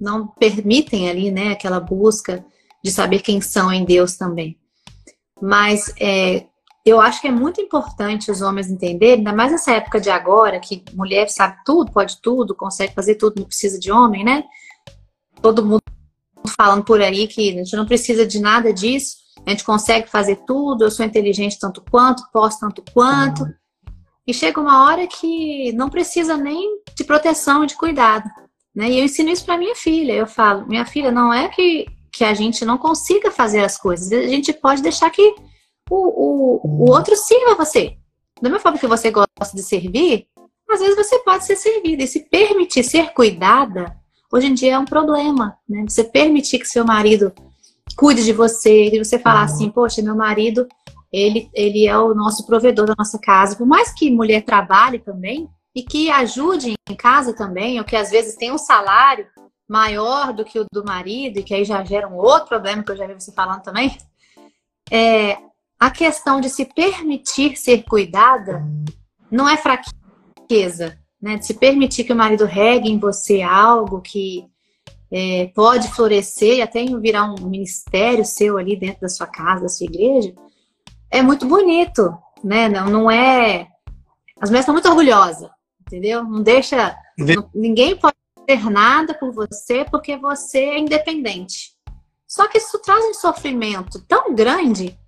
Não 0.00 0.26
permitem 0.26 1.10
ali, 1.10 1.30
né, 1.30 1.52
aquela 1.52 1.80
busca 1.80 2.44
de 2.82 2.90
saber 2.90 3.20
quem 3.20 3.40
são 3.40 3.72
em 3.72 3.84
Deus 3.84 4.16
também. 4.16 4.58
Mas 5.40 5.92
é, 5.98 6.46
eu 6.90 7.00
acho 7.00 7.20
que 7.20 7.28
é 7.28 7.32
muito 7.32 7.60
importante 7.60 8.30
os 8.30 8.42
homens 8.42 8.70
entenderem, 8.70 9.18
ainda 9.18 9.32
mais 9.32 9.52
nessa 9.52 9.72
época 9.72 10.00
de 10.00 10.10
agora, 10.10 10.60
que 10.60 10.84
mulher 10.92 11.28
sabe 11.28 11.56
tudo, 11.64 11.92
pode 11.92 12.20
tudo, 12.20 12.54
consegue 12.54 12.94
fazer 12.94 13.14
tudo, 13.14 13.40
não 13.40 13.46
precisa 13.46 13.78
de 13.78 13.90
homem, 13.92 14.24
né? 14.24 14.44
Todo 15.40 15.64
mundo 15.64 15.82
falando 16.56 16.84
por 16.84 17.00
aí 17.00 17.26
que 17.26 17.50
a 17.50 17.52
gente 17.52 17.76
não 17.76 17.86
precisa 17.86 18.26
de 18.26 18.40
nada 18.40 18.72
disso, 18.72 19.16
a 19.46 19.50
gente 19.50 19.64
consegue 19.64 20.08
fazer 20.08 20.36
tudo, 20.46 20.84
eu 20.84 20.90
sou 20.90 21.04
inteligente 21.04 21.58
tanto 21.58 21.82
quanto, 21.90 22.22
posso 22.32 22.60
tanto 22.60 22.82
quanto. 22.92 23.46
E 24.26 24.34
chega 24.34 24.60
uma 24.60 24.84
hora 24.84 25.06
que 25.06 25.72
não 25.72 25.88
precisa 25.88 26.36
nem 26.36 26.82
de 26.94 27.04
proteção, 27.04 27.66
de 27.66 27.74
cuidado. 27.74 28.28
Né? 28.74 28.90
E 28.90 28.98
eu 28.98 29.04
ensino 29.04 29.30
isso 29.30 29.44
para 29.44 29.58
minha 29.58 29.74
filha. 29.74 30.12
Eu 30.12 30.26
falo, 30.26 30.66
minha 30.66 30.84
filha, 30.84 31.10
não 31.10 31.32
é 31.32 31.48
que, 31.48 31.86
que 32.12 32.24
a 32.24 32.34
gente 32.34 32.64
não 32.64 32.78
consiga 32.78 33.30
fazer 33.30 33.60
as 33.60 33.76
coisas, 33.76 34.12
a 34.12 34.26
gente 34.28 34.52
pode 34.52 34.82
deixar 34.82 35.10
que 35.10 35.34
o, 35.90 35.96
o, 35.96 36.60
o 36.64 36.90
outro 36.90 37.16
sirva 37.16 37.56
você. 37.56 37.96
Da 38.40 38.48
mesma 38.48 38.60
forma 38.60 38.78
que 38.78 38.86
você 38.86 39.10
gosta 39.10 39.54
de 39.54 39.62
servir, 39.62 40.26
às 40.70 40.80
vezes 40.80 40.96
você 40.96 41.18
pode 41.18 41.44
ser 41.44 41.56
servida. 41.56 42.04
E 42.04 42.06
se 42.06 42.20
permitir 42.20 42.84
ser 42.84 43.12
cuidada, 43.12 43.94
hoje 44.32 44.46
em 44.46 44.54
dia 44.54 44.74
é 44.74 44.78
um 44.78 44.84
problema. 44.84 45.58
Né? 45.68 45.84
Você 45.86 46.04
permitir 46.04 46.60
que 46.60 46.66
seu 46.66 46.84
marido 46.84 47.32
cuide 47.96 48.24
de 48.24 48.32
você, 48.32 48.88
e 48.88 48.98
você 48.98 49.18
falar 49.18 49.42
assim, 49.42 49.68
poxa, 49.68 50.00
meu 50.00 50.14
marido, 50.14 50.66
ele, 51.12 51.50
ele 51.52 51.86
é 51.86 51.98
o 51.98 52.14
nosso 52.14 52.46
provedor 52.46 52.86
da 52.86 52.94
nossa 52.96 53.18
casa. 53.18 53.56
Por 53.56 53.66
mais 53.66 53.92
que 53.92 54.10
mulher 54.10 54.42
trabalhe 54.44 55.00
também, 55.00 55.48
e 55.74 55.82
que 55.82 56.10
ajude 56.10 56.74
em 56.88 56.94
casa 56.94 57.34
também, 57.34 57.78
ou 57.78 57.84
que 57.84 57.96
às 57.96 58.10
vezes 58.10 58.36
tem 58.36 58.52
um 58.52 58.58
salário 58.58 59.26
maior 59.68 60.32
do 60.32 60.44
que 60.44 60.58
o 60.58 60.66
do 60.72 60.84
marido, 60.84 61.40
e 61.40 61.42
que 61.42 61.52
aí 61.52 61.64
já 61.64 61.84
gera 61.84 62.08
um 62.08 62.16
outro 62.16 62.48
problema 62.48 62.82
que 62.82 62.92
eu 62.92 62.96
já 62.96 63.06
vi 63.06 63.14
você 63.14 63.32
falando 63.32 63.62
também, 63.62 63.96
é, 64.90 65.36
a 65.80 65.90
questão 65.90 66.42
de 66.42 66.50
se 66.50 66.66
permitir 66.66 67.56
ser 67.56 67.84
cuidada 67.84 68.62
não 69.30 69.48
é 69.48 69.56
fraqueza, 69.56 70.98
né? 71.20 71.38
De 71.38 71.46
se 71.46 71.54
permitir 71.54 72.04
que 72.04 72.12
o 72.12 72.16
marido 72.16 72.44
regue 72.44 72.90
em 72.90 72.98
você 72.98 73.40
algo 73.40 74.02
que 74.02 74.44
é, 75.10 75.50
pode 75.54 75.88
florescer 75.88 76.58
e 76.58 76.62
até 76.62 76.84
virar 76.84 77.24
um 77.24 77.48
ministério 77.48 78.26
seu 78.26 78.58
ali 78.58 78.76
dentro 78.76 79.00
da 79.00 79.08
sua 79.08 79.26
casa, 79.26 79.62
da 79.62 79.68
sua 79.68 79.86
igreja, 79.86 80.34
é 81.10 81.22
muito 81.22 81.46
bonito, 81.46 82.14
né? 82.44 82.68
Não, 82.68 82.86
não 82.90 83.10
é. 83.10 83.66
As 84.38 84.50
mulheres 84.50 84.64
estão 84.64 84.74
muito 84.74 84.88
orgulhosas, 84.88 85.48
entendeu? 85.80 86.22
Não 86.24 86.42
deixa. 86.42 86.94
Não, 87.16 87.48
ninguém 87.54 87.96
pode 87.96 88.16
ter 88.46 88.70
nada 88.70 89.14
por 89.14 89.32
você 89.32 89.84
porque 89.90 90.14
você 90.18 90.58
é 90.58 90.78
independente. 90.78 91.72
Só 92.28 92.46
que 92.46 92.58
isso 92.58 92.78
traz 92.80 93.02
um 93.06 93.14
sofrimento 93.14 93.98
tão 94.06 94.34
grande 94.34 94.99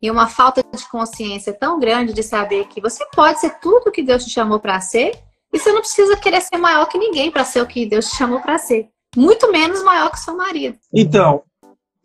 e 0.00 0.10
uma 0.10 0.28
falta 0.28 0.62
de 0.62 0.88
consciência 0.88 1.52
tão 1.52 1.78
grande 1.78 2.12
de 2.12 2.22
saber 2.22 2.66
que 2.68 2.80
você 2.80 3.04
pode 3.14 3.40
ser 3.40 3.58
tudo 3.60 3.88
o 3.88 3.92
que 3.92 4.02
Deus 4.02 4.24
te 4.24 4.30
chamou 4.30 4.60
para 4.60 4.80
ser 4.80 5.18
e 5.52 5.58
você 5.58 5.72
não 5.72 5.80
precisa 5.80 6.16
querer 6.16 6.40
ser 6.42 6.58
maior 6.58 6.86
que 6.86 6.98
ninguém 6.98 7.30
para 7.30 7.44
ser 7.44 7.62
o 7.62 7.66
que 7.66 7.86
Deus 7.86 8.10
te 8.10 8.16
chamou 8.16 8.40
para 8.40 8.58
ser. 8.58 8.88
Muito 9.16 9.50
menos 9.50 9.82
maior 9.82 10.10
que 10.10 10.20
seu 10.20 10.36
marido. 10.36 10.78
Então, 10.92 11.42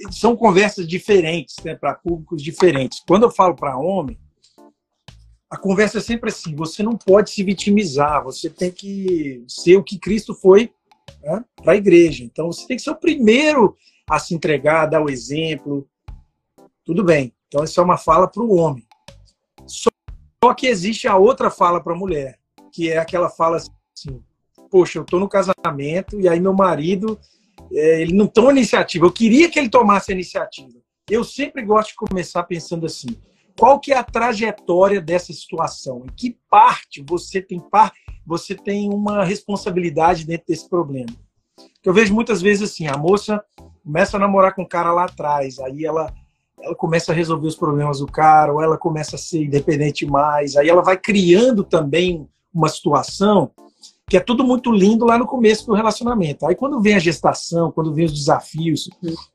são 0.09 0.35
conversas 0.35 0.87
diferentes, 0.87 1.55
né, 1.63 1.75
para 1.75 1.95
públicos 1.95 2.41
diferentes. 2.41 3.01
Quando 3.05 3.23
eu 3.23 3.31
falo 3.31 3.55
para 3.55 3.77
homem, 3.77 4.17
a 5.49 5.57
conversa 5.57 5.97
é 5.97 6.01
sempre 6.01 6.29
assim: 6.29 6.55
você 6.55 6.81
não 6.81 6.97
pode 6.97 7.31
se 7.31 7.43
vitimizar, 7.43 8.23
você 8.23 8.49
tem 8.49 8.71
que 8.71 9.43
ser 9.47 9.75
o 9.75 9.83
que 9.83 9.99
Cristo 9.99 10.33
foi 10.33 10.71
né, 11.21 11.43
para 11.61 11.73
a 11.73 11.77
igreja. 11.77 12.23
Então, 12.23 12.47
você 12.47 12.65
tem 12.65 12.77
que 12.77 12.83
ser 12.83 12.91
o 12.91 12.95
primeiro 12.95 13.75
a 14.09 14.17
se 14.17 14.33
entregar, 14.33 14.85
dar 14.85 15.03
o 15.03 15.09
exemplo. 15.09 15.87
Tudo 16.85 17.03
bem. 17.03 17.33
Então, 17.51 17.65
isso 17.65 17.81
é 17.81 17.83
uma 17.83 17.97
fala 17.97 18.29
para 18.29 18.41
o 18.41 18.55
homem. 18.55 18.87
Só 19.67 20.53
que 20.53 20.67
existe 20.67 21.05
a 21.05 21.17
outra 21.17 21.51
fala 21.51 21.83
para 21.83 21.93
a 21.93 21.97
mulher, 21.97 22.39
que 22.71 22.89
é 22.89 22.97
aquela 22.97 23.29
fala 23.29 23.57
assim: 23.57 24.23
Poxa, 24.69 24.97
eu 24.97 25.01
estou 25.01 25.19
no 25.19 25.27
casamento 25.27 26.17
e 26.17 26.29
aí 26.29 26.39
meu 26.39 26.53
marido 26.53 27.19
é, 27.73 28.01
ele 28.01 28.13
não 28.13 28.25
toma 28.25 28.51
iniciativa. 28.51 29.05
Eu 29.05 29.11
queria 29.11 29.49
que 29.49 29.59
ele 29.59 29.69
tomasse 29.69 30.11
a 30.11 30.15
iniciativa. 30.15 30.79
Eu 31.09 31.25
sempre 31.25 31.61
gosto 31.61 31.89
de 31.89 31.95
começar 31.95 32.43
pensando 32.43 32.85
assim: 32.85 33.09
qual 33.59 33.81
que 33.81 33.91
é 33.91 33.97
a 33.97 34.03
trajetória 34.03 35.01
dessa 35.01 35.33
situação? 35.33 36.03
Em 36.05 36.15
que 36.15 36.37
parte 36.49 37.03
você 37.05 37.41
tem 37.41 37.59
par, 37.59 37.91
você 38.25 38.55
tem 38.55 38.89
uma 38.89 39.25
responsabilidade 39.25 40.25
dentro 40.25 40.47
desse 40.47 40.69
problema? 40.69 41.13
Eu 41.83 41.93
vejo 41.93 42.13
muitas 42.13 42.41
vezes 42.41 42.71
assim: 42.71 42.87
a 42.87 42.95
moça 42.95 43.43
começa 43.83 44.15
a 44.15 44.19
namorar 44.21 44.55
com 44.55 44.61
um 44.61 44.67
cara 44.67 44.93
lá 44.93 45.03
atrás, 45.03 45.59
aí 45.59 45.83
ela 45.83 46.13
ela 46.63 46.75
começa 46.75 47.11
a 47.11 47.15
resolver 47.15 47.47
os 47.47 47.55
problemas 47.55 47.99
do 47.99 48.07
cara, 48.07 48.53
ou 48.53 48.61
ela 48.61 48.77
começa 48.77 49.15
a 49.15 49.19
ser 49.19 49.43
independente 49.43 50.05
mais, 50.05 50.55
aí 50.55 50.69
ela 50.69 50.81
vai 50.81 50.97
criando 50.97 51.63
também 51.63 52.27
uma 52.53 52.69
situação 52.69 53.51
que 54.07 54.17
é 54.17 54.19
tudo 54.19 54.43
muito 54.43 54.73
lindo 54.73 55.05
lá 55.05 55.17
no 55.17 55.25
começo 55.25 55.65
do 55.65 55.73
relacionamento. 55.73 56.45
Aí 56.45 56.53
quando 56.53 56.81
vem 56.81 56.95
a 56.95 56.99
gestação, 56.99 57.71
quando 57.71 57.93
vem 57.93 58.03
os 58.03 58.13
desafios 58.13 58.89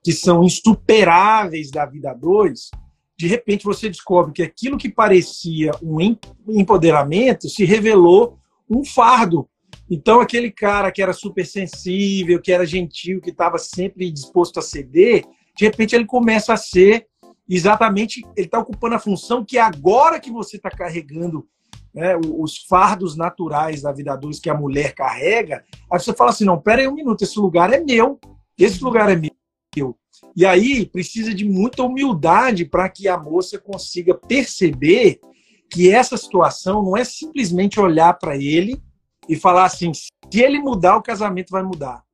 que 0.04 0.12
são 0.12 0.44
insuperáveis 0.44 1.70
da 1.70 1.86
vida 1.86 2.10
a 2.10 2.14
dois, 2.14 2.70
de 3.18 3.26
repente 3.26 3.64
você 3.64 3.88
descobre 3.88 4.34
que 4.34 4.42
aquilo 4.42 4.76
que 4.76 4.90
parecia 4.90 5.70
um 5.82 5.98
empoderamento 6.46 7.48
se 7.48 7.64
revelou 7.64 8.38
um 8.68 8.84
fardo. 8.84 9.48
Então 9.90 10.20
aquele 10.20 10.50
cara 10.50 10.92
que 10.92 11.00
era 11.00 11.14
super 11.14 11.46
sensível, 11.46 12.38
que 12.38 12.52
era 12.52 12.66
gentil, 12.66 13.22
que 13.22 13.30
estava 13.30 13.56
sempre 13.56 14.10
disposto 14.10 14.58
a 14.58 14.62
ceder, 14.62 15.24
de 15.56 15.64
repente 15.64 15.96
ele 15.96 16.04
começa 16.04 16.52
a 16.52 16.56
ser 16.58 17.06
exatamente, 17.48 18.22
ele 18.36 18.46
está 18.46 18.58
ocupando 18.58 18.94
a 18.94 19.00
função 19.00 19.44
que 19.44 19.58
agora 19.58 20.20
que 20.20 20.30
você 20.30 20.56
está 20.56 20.70
carregando 20.70 21.46
né, 21.94 22.16
os 22.16 22.58
fardos 22.68 23.16
naturais 23.16 23.82
da 23.82 23.92
vida 23.92 24.12
adulta 24.12 24.38
que 24.42 24.50
a 24.50 24.54
mulher 24.54 24.94
carrega, 24.94 25.64
aí 25.90 25.98
você 25.98 26.12
fala 26.12 26.30
assim, 26.30 26.44
não, 26.44 26.60
pera 26.60 26.82
aí 26.82 26.88
um 26.88 26.94
minuto, 26.94 27.22
esse 27.22 27.38
lugar 27.38 27.72
é 27.72 27.80
meu, 27.80 28.18
esse 28.58 28.82
lugar 28.82 29.10
é 29.10 29.16
meu. 29.16 29.96
E 30.34 30.44
aí 30.44 30.86
precisa 30.86 31.34
de 31.34 31.44
muita 31.44 31.82
humildade 31.82 32.64
para 32.64 32.88
que 32.88 33.08
a 33.08 33.18
moça 33.18 33.58
consiga 33.58 34.14
perceber 34.14 35.20
que 35.70 35.90
essa 35.90 36.16
situação 36.16 36.82
não 36.82 36.96
é 36.96 37.04
simplesmente 37.04 37.80
olhar 37.80 38.14
para 38.14 38.36
ele 38.36 38.80
e 39.28 39.36
falar 39.36 39.64
assim, 39.64 39.92
se 39.92 40.10
ele 40.34 40.58
mudar, 40.58 40.96
o 40.96 41.02
casamento 41.02 41.50
vai 41.50 41.62
mudar 41.62 42.05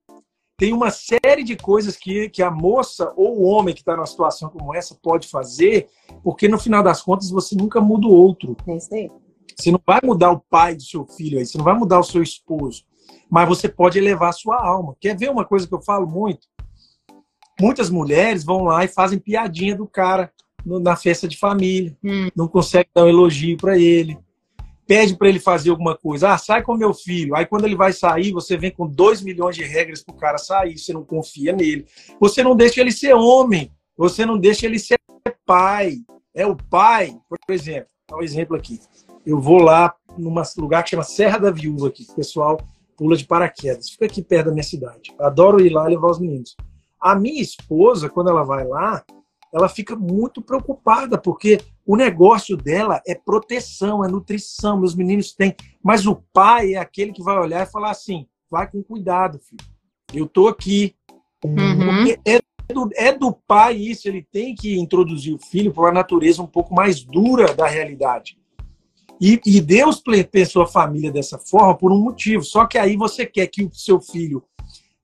tem 0.62 0.72
uma 0.72 0.92
série 0.92 1.42
de 1.42 1.56
coisas 1.56 1.96
que, 1.96 2.28
que 2.28 2.40
a 2.40 2.48
moça 2.48 3.12
ou 3.16 3.36
o 3.36 3.42
homem 3.42 3.74
que 3.74 3.80
está 3.80 3.96
numa 3.96 4.06
situação 4.06 4.48
como 4.48 4.72
essa 4.72 4.94
pode 4.94 5.26
fazer, 5.26 5.88
porque 6.22 6.46
no 6.46 6.56
final 6.56 6.84
das 6.84 7.02
contas 7.02 7.30
você 7.30 7.56
nunca 7.56 7.80
muda 7.80 8.06
o 8.06 8.12
outro. 8.12 8.56
É 8.68 8.76
isso 8.76 8.94
aí. 8.94 9.10
Você 9.58 9.72
não 9.72 9.80
vai 9.84 9.98
mudar 10.04 10.30
o 10.30 10.38
pai 10.38 10.76
do 10.76 10.82
seu 10.84 11.04
filho 11.04 11.36
aí, 11.36 11.44
você 11.44 11.58
não 11.58 11.64
vai 11.64 11.74
mudar 11.74 11.98
o 11.98 12.04
seu 12.04 12.22
esposo, 12.22 12.84
mas 13.28 13.48
você 13.48 13.68
pode 13.68 13.98
elevar 13.98 14.28
a 14.28 14.32
sua 14.32 14.64
alma. 14.64 14.94
Quer 15.00 15.18
ver 15.18 15.32
uma 15.32 15.44
coisa 15.44 15.66
que 15.66 15.74
eu 15.74 15.82
falo 15.82 16.06
muito? 16.06 16.46
Muitas 17.60 17.90
mulheres 17.90 18.44
vão 18.44 18.62
lá 18.62 18.84
e 18.84 18.88
fazem 18.88 19.18
piadinha 19.18 19.74
do 19.74 19.88
cara 19.88 20.32
na 20.64 20.94
festa 20.94 21.26
de 21.26 21.36
família, 21.36 21.98
hum. 22.04 22.28
não 22.36 22.46
consegue 22.46 22.88
dar 22.94 23.02
um 23.02 23.08
elogio 23.08 23.56
para 23.56 23.76
ele 23.76 24.16
pede 24.86 25.16
para 25.16 25.28
ele 25.28 25.38
fazer 25.40 25.70
alguma 25.70 25.96
coisa. 25.96 26.32
Ah, 26.32 26.38
sai 26.38 26.62
com 26.62 26.76
meu 26.76 26.92
filho. 26.92 27.34
Aí 27.34 27.46
quando 27.46 27.64
ele 27.64 27.76
vai 27.76 27.92
sair, 27.92 28.32
você 28.32 28.56
vem 28.56 28.70
com 28.70 28.86
2 28.86 29.22
milhões 29.22 29.56
de 29.56 29.62
regras 29.62 30.02
para 30.02 30.14
o 30.14 30.18
cara 30.18 30.38
sair, 30.38 30.78
você 30.78 30.92
não 30.92 31.04
confia 31.04 31.52
nele. 31.52 31.86
Você 32.20 32.42
não 32.42 32.56
deixa 32.56 32.80
ele 32.80 32.92
ser 32.92 33.14
homem. 33.14 33.70
Você 33.96 34.24
não 34.26 34.38
deixa 34.38 34.66
ele 34.66 34.78
ser 34.78 34.98
pai. 35.46 35.98
É 36.34 36.46
o 36.46 36.56
pai, 36.56 37.16
por 37.28 37.38
exemplo. 37.50 37.88
Dá 38.08 38.16
um 38.16 38.22
exemplo 38.22 38.56
aqui. 38.56 38.80
Eu 39.24 39.40
vou 39.40 39.58
lá 39.58 39.94
num 40.18 40.34
lugar 40.58 40.82
que 40.82 40.90
chama 40.90 41.04
Serra 41.04 41.38
da 41.38 41.50
Viúva 41.50 41.88
aqui. 41.88 42.06
O 42.10 42.14
pessoal 42.14 42.60
pula 42.96 43.16
de 43.16 43.24
paraquedas. 43.24 43.90
Fica 43.90 44.06
aqui 44.06 44.22
perto 44.22 44.46
da 44.46 44.52
minha 44.52 44.62
cidade. 44.62 45.14
Adoro 45.18 45.64
ir 45.64 45.70
lá 45.70 45.86
levar 45.86 46.10
os 46.10 46.18
meninos. 46.18 46.56
A 47.00 47.14
minha 47.14 47.42
esposa, 47.42 48.08
quando 48.08 48.30
ela 48.30 48.44
vai 48.44 48.66
lá, 48.66 49.04
ela 49.52 49.68
fica 49.68 49.94
muito 49.94 50.40
preocupada, 50.40 51.18
porque 51.18 51.60
o 51.86 51.96
negócio 51.96 52.56
dela 52.56 53.02
é 53.06 53.14
proteção, 53.14 54.04
é 54.04 54.08
nutrição, 54.08 54.80
meus 54.80 54.94
meninos 54.94 55.32
têm. 55.32 55.54
Mas 55.82 56.06
o 56.06 56.16
pai 56.32 56.74
é 56.74 56.78
aquele 56.78 57.12
que 57.12 57.22
vai 57.22 57.38
olhar 57.38 57.66
e 57.66 57.70
falar 57.70 57.90
assim: 57.90 58.26
vai 58.50 58.70
com 58.70 58.82
cuidado, 58.82 59.38
filho. 59.38 59.64
Eu 60.14 60.26
tô 60.26 60.48
aqui. 60.48 60.94
Uhum. 61.44 62.08
É 62.24 62.40
do, 62.72 62.88
é 62.94 63.12
do 63.12 63.32
pai 63.32 63.76
isso, 63.76 64.08
ele 64.08 64.26
tem 64.32 64.54
que 64.54 64.78
introduzir 64.78 65.34
o 65.34 65.38
filho 65.38 65.72
para 65.72 65.84
uma 65.84 65.92
natureza 65.92 66.42
um 66.42 66.46
pouco 66.46 66.74
mais 66.74 67.02
dura 67.02 67.52
da 67.52 67.66
realidade. 67.66 68.38
E, 69.20 69.40
e, 69.46 69.60
Deus 69.60 70.02
pensou 70.30 70.62
a 70.62 70.66
família 70.66 71.12
dessa 71.12 71.38
forma 71.38 71.76
por 71.76 71.92
um 71.92 72.00
motivo. 72.00 72.42
Só 72.42 72.66
que 72.66 72.76
aí 72.76 72.96
você 72.96 73.24
quer 73.24 73.46
que 73.46 73.64
o 73.64 73.72
seu 73.72 74.00
filho 74.00 74.42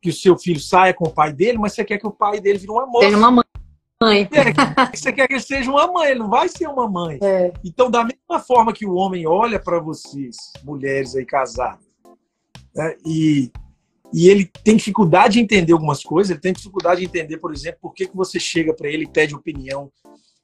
que 0.00 0.10
o 0.10 0.12
seu 0.12 0.38
filho 0.38 0.60
saia 0.60 0.94
com 0.94 1.08
o 1.08 1.12
pai 1.12 1.32
dele, 1.32 1.58
mas 1.58 1.72
você 1.72 1.84
quer 1.84 1.98
que 1.98 2.06
o 2.06 2.12
pai 2.12 2.40
dele 2.40 2.58
vire 2.58 2.70
uma 2.70 2.86
moça. 2.86 3.06
Tem 3.06 3.14
uma 3.14 3.30
mãe. 3.30 3.44
É, 4.00 4.96
você 4.96 5.12
quer 5.12 5.26
que 5.26 5.34
ele 5.34 5.40
seja 5.40 5.68
uma 5.68 5.88
mãe, 5.88 6.10
ele 6.10 6.20
não 6.20 6.30
vai 6.30 6.48
ser 6.48 6.68
uma 6.68 6.88
mãe. 6.88 7.18
É. 7.20 7.52
Então, 7.64 7.90
da 7.90 8.04
mesma 8.04 8.38
forma 8.38 8.72
que 8.72 8.86
o 8.86 8.94
homem 8.94 9.26
olha 9.26 9.58
para 9.58 9.80
vocês, 9.80 10.36
mulheres 10.62 11.16
aí 11.16 11.26
casadas, 11.26 11.84
né, 12.72 12.94
e, 13.04 13.50
e 14.14 14.28
ele 14.28 14.48
tem 14.62 14.76
dificuldade 14.76 15.34
de 15.34 15.40
entender 15.40 15.72
algumas 15.72 16.00
coisas, 16.04 16.30
ele 16.30 16.40
tem 16.40 16.52
dificuldade 16.52 17.00
de 17.00 17.06
entender, 17.06 17.38
por 17.38 17.52
exemplo, 17.52 17.80
por 17.82 17.92
que, 17.92 18.06
que 18.06 18.16
você 18.16 18.38
chega 18.38 18.72
para 18.72 18.88
ele 18.88 19.02
e 19.02 19.10
pede 19.10 19.34
opinião 19.34 19.90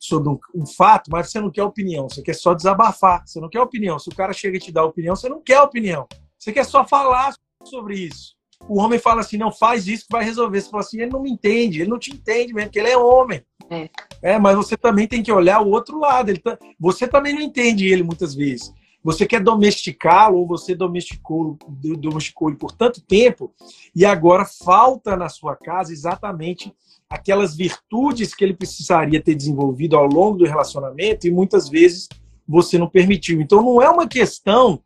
sobre 0.00 0.28
um, 0.28 0.38
um, 0.52 0.66
fato, 0.66 1.08
mas 1.08 1.30
você 1.30 1.40
não 1.40 1.50
quer 1.50 1.62
opinião, 1.62 2.08
você 2.08 2.22
quer 2.22 2.34
só 2.34 2.54
desabafar, 2.54 3.22
você 3.24 3.40
não 3.40 3.48
quer 3.48 3.60
opinião. 3.60 4.00
Se 4.00 4.08
o 4.08 4.14
cara 4.14 4.32
chega 4.32 4.56
e 4.56 4.60
te 4.60 4.72
dá 4.72 4.84
opinião, 4.84 5.14
você 5.14 5.28
não 5.28 5.40
quer 5.40 5.60
opinião, 5.60 6.08
você 6.36 6.52
quer 6.52 6.64
só 6.64 6.84
falar 6.84 7.32
sobre 7.62 8.00
isso 8.00 8.33
o 8.68 8.80
homem 8.80 8.98
fala 8.98 9.20
assim, 9.20 9.36
não 9.36 9.52
faz 9.52 9.86
isso 9.86 10.06
que 10.06 10.12
vai 10.12 10.24
resolver. 10.24 10.60
Você 10.60 10.70
fala 10.70 10.82
assim, 10.82 11.00
ele 11.00 11.10
não 11.10 11.22
me 11.22 11.30
entende, 11.30 11.80
ele 11.80 11.90
não 11.90 11.98
te 11.98 12.12
entende 12.12 12.52
mesmo, 12.52 12.68
porque 12.68 12.78
ele 12.78 12.90
é 12.90 12.96
homem. 12.96 13.42
É. 13.70 13.88
é 14.22 14.38
mas 14.38 14.56
você 14.56 14.76
também 14.76 15.06
tem 15.06 15.22
que 15.22 15.32
olhar 15.32 15.60
o 15.60 15.70
outro 15.70 15.98
lado. 15.98 16.30
Ele 16.30 16.38
tá... 16.38 16.58
Você 16.78 17.06
também 17.06 17.34
não 17.34 17.40
entende 17.40 17.86
ele 17.86 18.02
muitas 18.02 18.34
vezes. 18.34 18.72
Você 19.04 19.26
quer 19.26 19.42
domesticá-lo 19.42 20.38
ou 20.38 20.46
você 20.46 20.74
domesticou, 20.74 21.58
domesticou 21.98 22.48
ele 22.48 22.56
por 22.56 22.72
tanto 22.72 23.02
tempo 23.02 23.52
e 23.94 24.06
agora 24.06 24.46
falta 24.46 25.14
na 25.14 25.28
sua 25.28 25.54
casa 25.54 25.92
exatamente 25.92 26.74
aquelas 27.08 27.54
virtudes 27.54 28.34
que 28.34 28.42
ele 28.42 28.54
precisaria 28.54 29.22
ter 29.22 29.34
desenvolvido 29.34 29.94
ao 29.94 30.06
longo 30.06 30.38
do 30.38 30.46
relacionamento 30.46 31.26
e 31.26 31.30
muitas 31.30 31.68
vezes 31.68 32.08
você 32.48 32.78
não 32.78 32.88
permitiu. 32.88 33.42
Então 33.42 33.62
não 33.62 33.82
é 33.82 33.90
uma 33.90 34.08
questão 34.08 34.82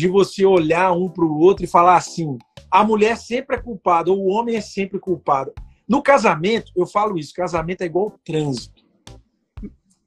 de 0.00 0.08
você 0.08 0.46
olhar 0.46 0.92
um 0.92 1.10
para 1.10 1.24
o 1.24 1.38
outro 1.38 1.64
e 1.64 1.68
falar 1.68 1.96
assim: 1.96 2.38
a 2.70 2.82
mulher 2.82 3.16
sempre 3.18 3.56
é 3.56 3.60
culpada, 3.60 4.10
ou 4.10 4.18
o 4.18 4.28
homem 4.28 4.56
é 4.56 4.60
sempre 4.60 4.98
culpado. 4.98 5.52
No 5.86 6.02
casamento, 6.02 6.72
eu 6.74 6.86
falo 6.86 7.18
isso: 7.18 7.34
casamento 7.34 7.82
é 7.82 7.84
igual 7.84 8.18
trânsito. 8.24 8.82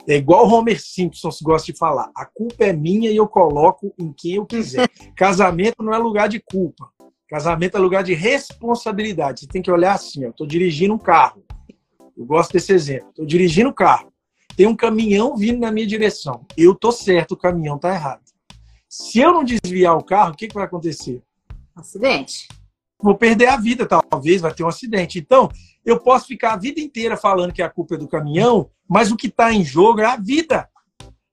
É 0.07 0.17
igual 0.17 0.49
Homer 0.49 0.81
Simpson 0.81 1.29
gosta 1.43 1.71
de 1.71 1.77
falar. 1.77 2.11
A 2.13 2.25
culpa 2.25 2.65
é 2.65 2.73
minha 2.73 3.09
e 3.09 3.15
eu 3.15 3.25
coloco 3.25 3.93
em 3.97 4.11
quem 4.11 4.33
eu 4.33 4.45
quiser. 4.45 4.89
Casamento 5.15 5.81
não 5.81 5.93
é 5.93 5.97
lugar 5.97 6.27
de 6.27 6.41
culpa. 6.41 6.89
Casamento 7.29 7.77
é 7.77 7.79
lugar 7.79 8.03
de 8.03 8.13
responsabilidade. 8.13 9.41
Você 9.41 9.47
tem 9.47 9.61
que 9.61 9.71
olhar 9.71 9.93
assim: 9.93 10.23
eu 10.23 10.31
estou 10.31 10.47
dirigindo 10.47 10.93
um 10.93 10.97
carro. 10.97 11.43
Eu 12.17 12.25
gosto 12.25 12.51
desse 12.51 12.73
exemplo. 12.73 13.09
Estou 13.09 13.25
dirigindo 13.25 13.69
um 13.69 13.73
carro. 13.73 14.11
Tem 14.57 14.67
um 14.67 14.75
caminhão 14.75 15.37
vindo 15.37 15.59
na 15.59 15.71
minha 15.71 15.87
direção. 15.87 16.45
Eu 16.57 16.75
tô 16.75 16.91
certo, 16.91 17.33
o 17.33 17.37
caminhão 17.37 17.77
tá 17.77 17.93
errado. 17.93 18.22
Se 18.95 19.19
eu 19.19 19.33
não 19.33 19.43
desviar 19.43 19.97
o 19.97 20.03
carro, 20.03 20.33
o 20.33 20.35
que, 20.35 20.47
que 20.47 20.53
vai 20.53 20.65
acontecer? 20.65 21.19
Acidente. 21.75 22.47
Vou 23.01 23.15
perder 23.15 23.47
a 23.47 23.57
vida, 23.57 23.87
talvez, 23.87 24.39
vai 24.39 24.53
ter 24.53 24.63
um 24.63 24.67
acidente. 24.67 25.17
Então, 25.17 25.49
eu 25.83 25.99
posso 25.99 26.27
ficar 26.27 26.53
a 26.53 26.57
vida 26.57 26.79
inteira 26.79 27.17
falando 27.17 27.51
que 27.51 27.63
a 27.63 27.69
culpa 27.71 27.95
é 27.95 27.97
do 27.97 28.07
caminhão, 28.07 28.69
mas 28.87 29.11
o 29.11 29.17
que 29.17 29.25
está 29.25 29.51
em 29.51 29.65
jogo 29.65 30.01
é 30.01 30.05
a 30.05 30.15
vida. 30.15 30.69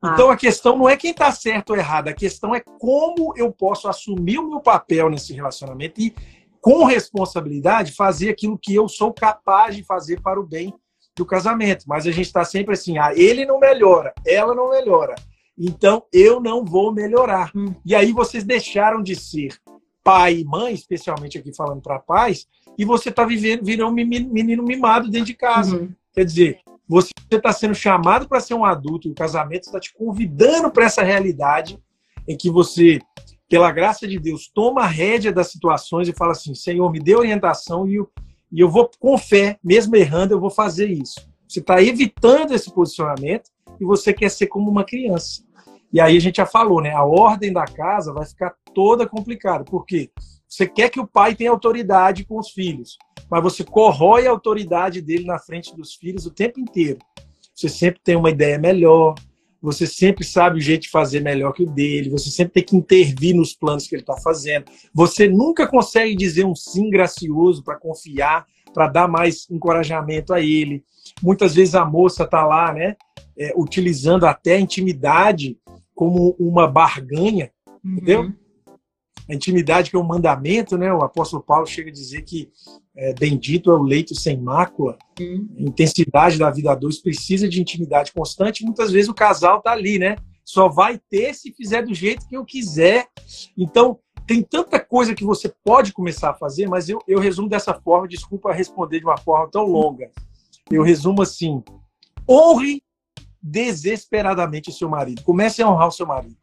Ah. 0.01 0.13
Então 0.15 0.31
a 0.31 0.39
questão 0.39 0.75
não 0.75 0.89
é 0.89 0.97
quem 0.97 1.11
está 1.11 1.31
certo 1.33 1.71
ou 1.71 1.77
errado, 1.77 2.09
a 2.09 2.15
questão 2.15 2.55
é 2.55 2.63
como 2.79 3.35
eu 3.37 3.53
posso 3.53 3.89
assumir 3.89 4.39
o 4.39 4.49
meu 4.49 4.61
papel 4.61 5.11
nesse 5.11 5.35
relacionamento 5.35 6.01
e, 6.01 6.15
com 6.63 6.85
responsabilidade, 6.85 7.93
fazer 7.93 8.31
aquilo 8.31 8.59
que 8.59 8.75
eu 8.75 8.89
sou 8.89 9.13
capaz 9.13 9.77
de 9.77 9.85
fazer 9.85 10.23
para 10.23 10.41
o 10.41 10.47
bem 10.47 10.73
do 11.15 11.27
casamento. 11.27 11.85
Mas 11.87 12.07
a 12.07 12.11
gente 12.11 12.27
está 12.27 12.43
sempre 12.43 12.73
assim: 12.73 12.97
ah, 12.97 13.13
ele 13.15 13.45
não 13.45 13.59
melhora, 13.59 14.15
ela 14.27 14.55
não 14.55 14.71
melhora. 14.71 15.15
Então 15.59 16.05
eu 16.13 16.41
não 16.41 16.65
vou 16.65 16.93
melhorar. 16.93 17.51
Hum. 17.55 17.75
E 17.85 17.95
aí 17.95 18.13
vocês 18.13 18.45
deixaram 18.45 19.03
de 19.03 19.15
ser 19.15 19.59
pai 20.03 20.39
e 20.39 20.45
mãe, 20.45 20.75
especialmente 20.75 21.39
aqui 21.39 21.55
falando 21.55 21.81
para 21.81 21.99
pais, 21.99 22.47
e 22.79 22.85
você 22.85 23.11
está 23.11 23.25
vivendo, 23.25 23.65
virando 23.65 23.91
um 23.91 23.95
menino 23.95 24.63
mimado 24.63 25.11
dentro 25.11 25.27
de 25.27 25.35
casa. 25.35 25.77
Uhum. 25.77 25.93
Quer 26.13 26.25
dizer, 26.25 26.61
você 26.89 27.13
está 27.31 27.53
sendo 27.53 27.75
chamado 27.75 28.27
para 28.27 28.41
ser 28.41 28.55
um 28.55 28.65
adulto 28.65 29.07
e 29.07 29.13
o 29.13 29.15
casamento 29.15 29.65
está 29.65 29.79
te 29.79 29.93
convidando 29.95 30.71
para 30.71 30.87
essa 30.87 31.03
realidade 31.03 31.79
em 32.27 32.37
que 32.37 32.51
você, 32.51 32.99
pela 33.49 33.71
graça 33.71 34.09
de 34.09 34.19
Deus, 34.19 34.51
toma 34.53 34.83
a 34.83 34.87
rédea 34.87 35.33
das 35.33 35.53
situações 35.53 36.09
e 36.09 36.13
fala 36.13 36.33
assim: 36.33 36.55
Senhor, 36.55 36.91
me 36.91 36.99
dê 36.99 37.15
orientação 37.15 37.87
e 37.87 37.97
eu, 37.97 38.11
e 38.51 38.61
eu 38.61 38.69
vou, 38.69 38.91
com 38.99 39.17
fé, 39.17 39.59
mesmo 39.63 39.95
errando, 39.95 40.35
eu 40.35 40.41
vou 40.41 40.51
fazer 40.51 40.89
isso. 40.89 41.29
Você 41.47 41.61
está 41.61 41.83
evitando 41.83 42.53
esse 42.53 42.73
posicionamento 42.73 43.51
e 43.81 43.85
você 43.85 44.13
quer 44.13 44.31
ser 44.31 44.47
como 44.47 44.71
uma 44.71 44.85
criança. 44.85 45.43
E 45.93 46.01
aí 46.01 46.17
a 46.17 46.21
gente 46.21 46.37
já 46.37 46.47
falou, 46.47 46.81
né? 46.81 46.91
A 46.91 47.05
ordem 47.05 47.53
da 47.53 47.65
casa 47.65 48.13
vai 48.13 48.25
ficar 48.25 48.55
toda 48.75 49.09
complicada. 49.09 49.65
Por 49.65 49.85
quê? 49.85 50.11
Você 50.47 50.67
quer 50.67 50.89
que 50.89 51.01
o 51.01 51.07
pai 51.07 51.35
tenha 51.35 51.51
autoridade 51.51 52.25
com 52.25 52.39
os 52.39 52.51
filhos, 52.51 52.99
mas 53.31 53.43
você 53.43 53.65
corrói 53.65 54.27
a 54.27 54.31
autoridade 54.31 55.01
dele 55.01 55.25
na 55.25 55.39
frente 55.39 55.75
dos 55.77 55.95
filhos 55.95 56.27
o 56.27 56.31
tempo 56.31 56.61
inteiro. 56.61 56.99
Você 57.55 57.69
sempre 57.69 58.01
tem 58.03 58.17
uma 58.17 58.31
ideia 58.31 58.59
melhor, 58.59 59.15
você 59.63 59.87
sempre 59.87 60.25
sabe 60.25 60.59
o 60.59 60.61
jeito 60.61 60.83
de 60.83 60.91
fazer 60.91 61.21
melhor 61.21 61.53
que 61.53 61.63
o 61.63 61.71
dele, 61.71 62.09
você 62.09 62.31
sempre 62.31 62.55
tem 62.55 62.65
que 62.65 62.77
intervir 62.77 63.35
nos 63.35 63.55
planos 63.55 63.87
que 63.87 63.95
ele 63.95 64.03
está 64.03 64.17
fazendo. 64.17 64.65
Você 64.95 65.29
nunca 65.29 65.69
consegue 65.69 66.17
dizer 66.17 66.45
um 66.45 66.55
sim 66.55 66.89
gracioso 66.89 67.63
para 67.63 67.79
confiar, 67.79 68.47
para 68.73 68.89
dar 68.89 69.07
mais 69.07 69.47
encorajamento 69.51 70.33
a 70.33 70.41
ele. 70.41 70.83
Muitas 71.23 71.55
vezes 71.55 71.75
a 71.75 71.85
moça 71.85 72.25
está 72.25 72.45
lá, 72.45 72.73
né, 72.73 72.97
é, 73.37 73.53
utilizando 73.57 74.27
até 74.27 74.55
a 74.57 74.61
intimidade 74.61 75.59
como 75.95 76.35
uma 76.39 76.67
barganha, 76.67 77.51
uhum. 77.85 77.93
entendeu? 77.93 78.33
A 79.29 79.35
intimidade 79.35 79.91
que 79.91 79.97
é 79.97 79.99
um 79.99 80.05
mandamento, 80.05 80.77
né? 80.77 80.93
O 80.93 81.03
apóstolo 81.03 81.43
Paulo 81.43 81.67
chega 81.67 81.89
a 81.89 81.93
dizer 81.93 82.23
que 82.23 82.51
é, 82.97 83.15
bendito 83.15 83.71
é 83.71 83.75
o 83.75 83.83
leito 83.83 84.15
sem 84.15 84.37
mácula. 84.41 84.99
Uhum. 85.21 85.49
A 85.59 85.63
intensidade 85.63 86.39
da 86.39 86.51
vida 86.51 86.73
a 86.73 86.75
dois 86.75 86.99
precisa 86.99 87.49
de 87.49 87.61
intimidade 87.61 88.13
constante. 88.13 88.65
Muitas 88.65 88.91
vezes 88.91 89.09
o 89.09 89.15
casal 89.15 89.63
tá 89.63 89.71
ali, 89.71 89.99
né? 89.99 90.17
Só 90.45 90.69
vai 90.69 90.99
ter 90.99 91.33
se 91.35 91.53
fizer 91.53 91.83
do 91.83 91.95
jeito 91.95 92.27
que 92.27 92.37
eu 92.37 92.45
quiser. 92.45 93.07
Então, 93.57 93.99
tem 94.27 94.43
tanta 94.43 94.81
coisa 94.81 95.15
que 95.15 95.25
você 95.25 95.53
pode 95.65 95.93
começar 95.93 96.31
a 96.31 96.35
fazer, 96.35 96.69
mas 96.69 96.89
eu, 96.89 97.01
eu 97.07 97.21
resumo 97.21 97.49
dessa 97.49 97.75
forma, 97.75 98.09
desculpa 98.09 98.53
responder 98.53 98.99
de 98.99 99.05
uma 99.05 99.17
forma 99.17 99.49
tão 99.51 99.65
longa. 99.65 100.11
Eu 100.71 100.83
resumo 100.83 101.23
assim: 101.23 101.63
honre 102.29 102.83
desesperadamente 103.43 104.71
o 104.71 104.73
seu 104.73 104.89
marido. 104.89 105.23
Comece 105.23 105.63
a 105.63 105.69
honrar 105.69 105.89
o 105.89 105.93
seu 105.93 106.07
marido. 106.07 106.37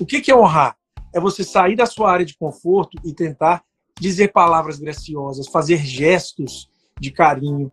O 0.00 0.06
que 0.06 0.30
é 0.30 0.36
honrar? 0.36 0.76
É 1.12 1.18
você 1.18 1.42
sair 1.42 1.74
da 1.74 1.86
sua 1.86 2.10
área 2.10 2.24
de 2.24 2.36
conforto 2.36 2.96
e 3.04 3.12
tentar 3.12 3.64
dizer 3.98 4.32
palavras 4.32 4.78
graciosas, 4.78 5.48
fazer 5.48 5.78
gestos 5.78 6.70
de 6.98 7.10
carinho. 7.10 7.70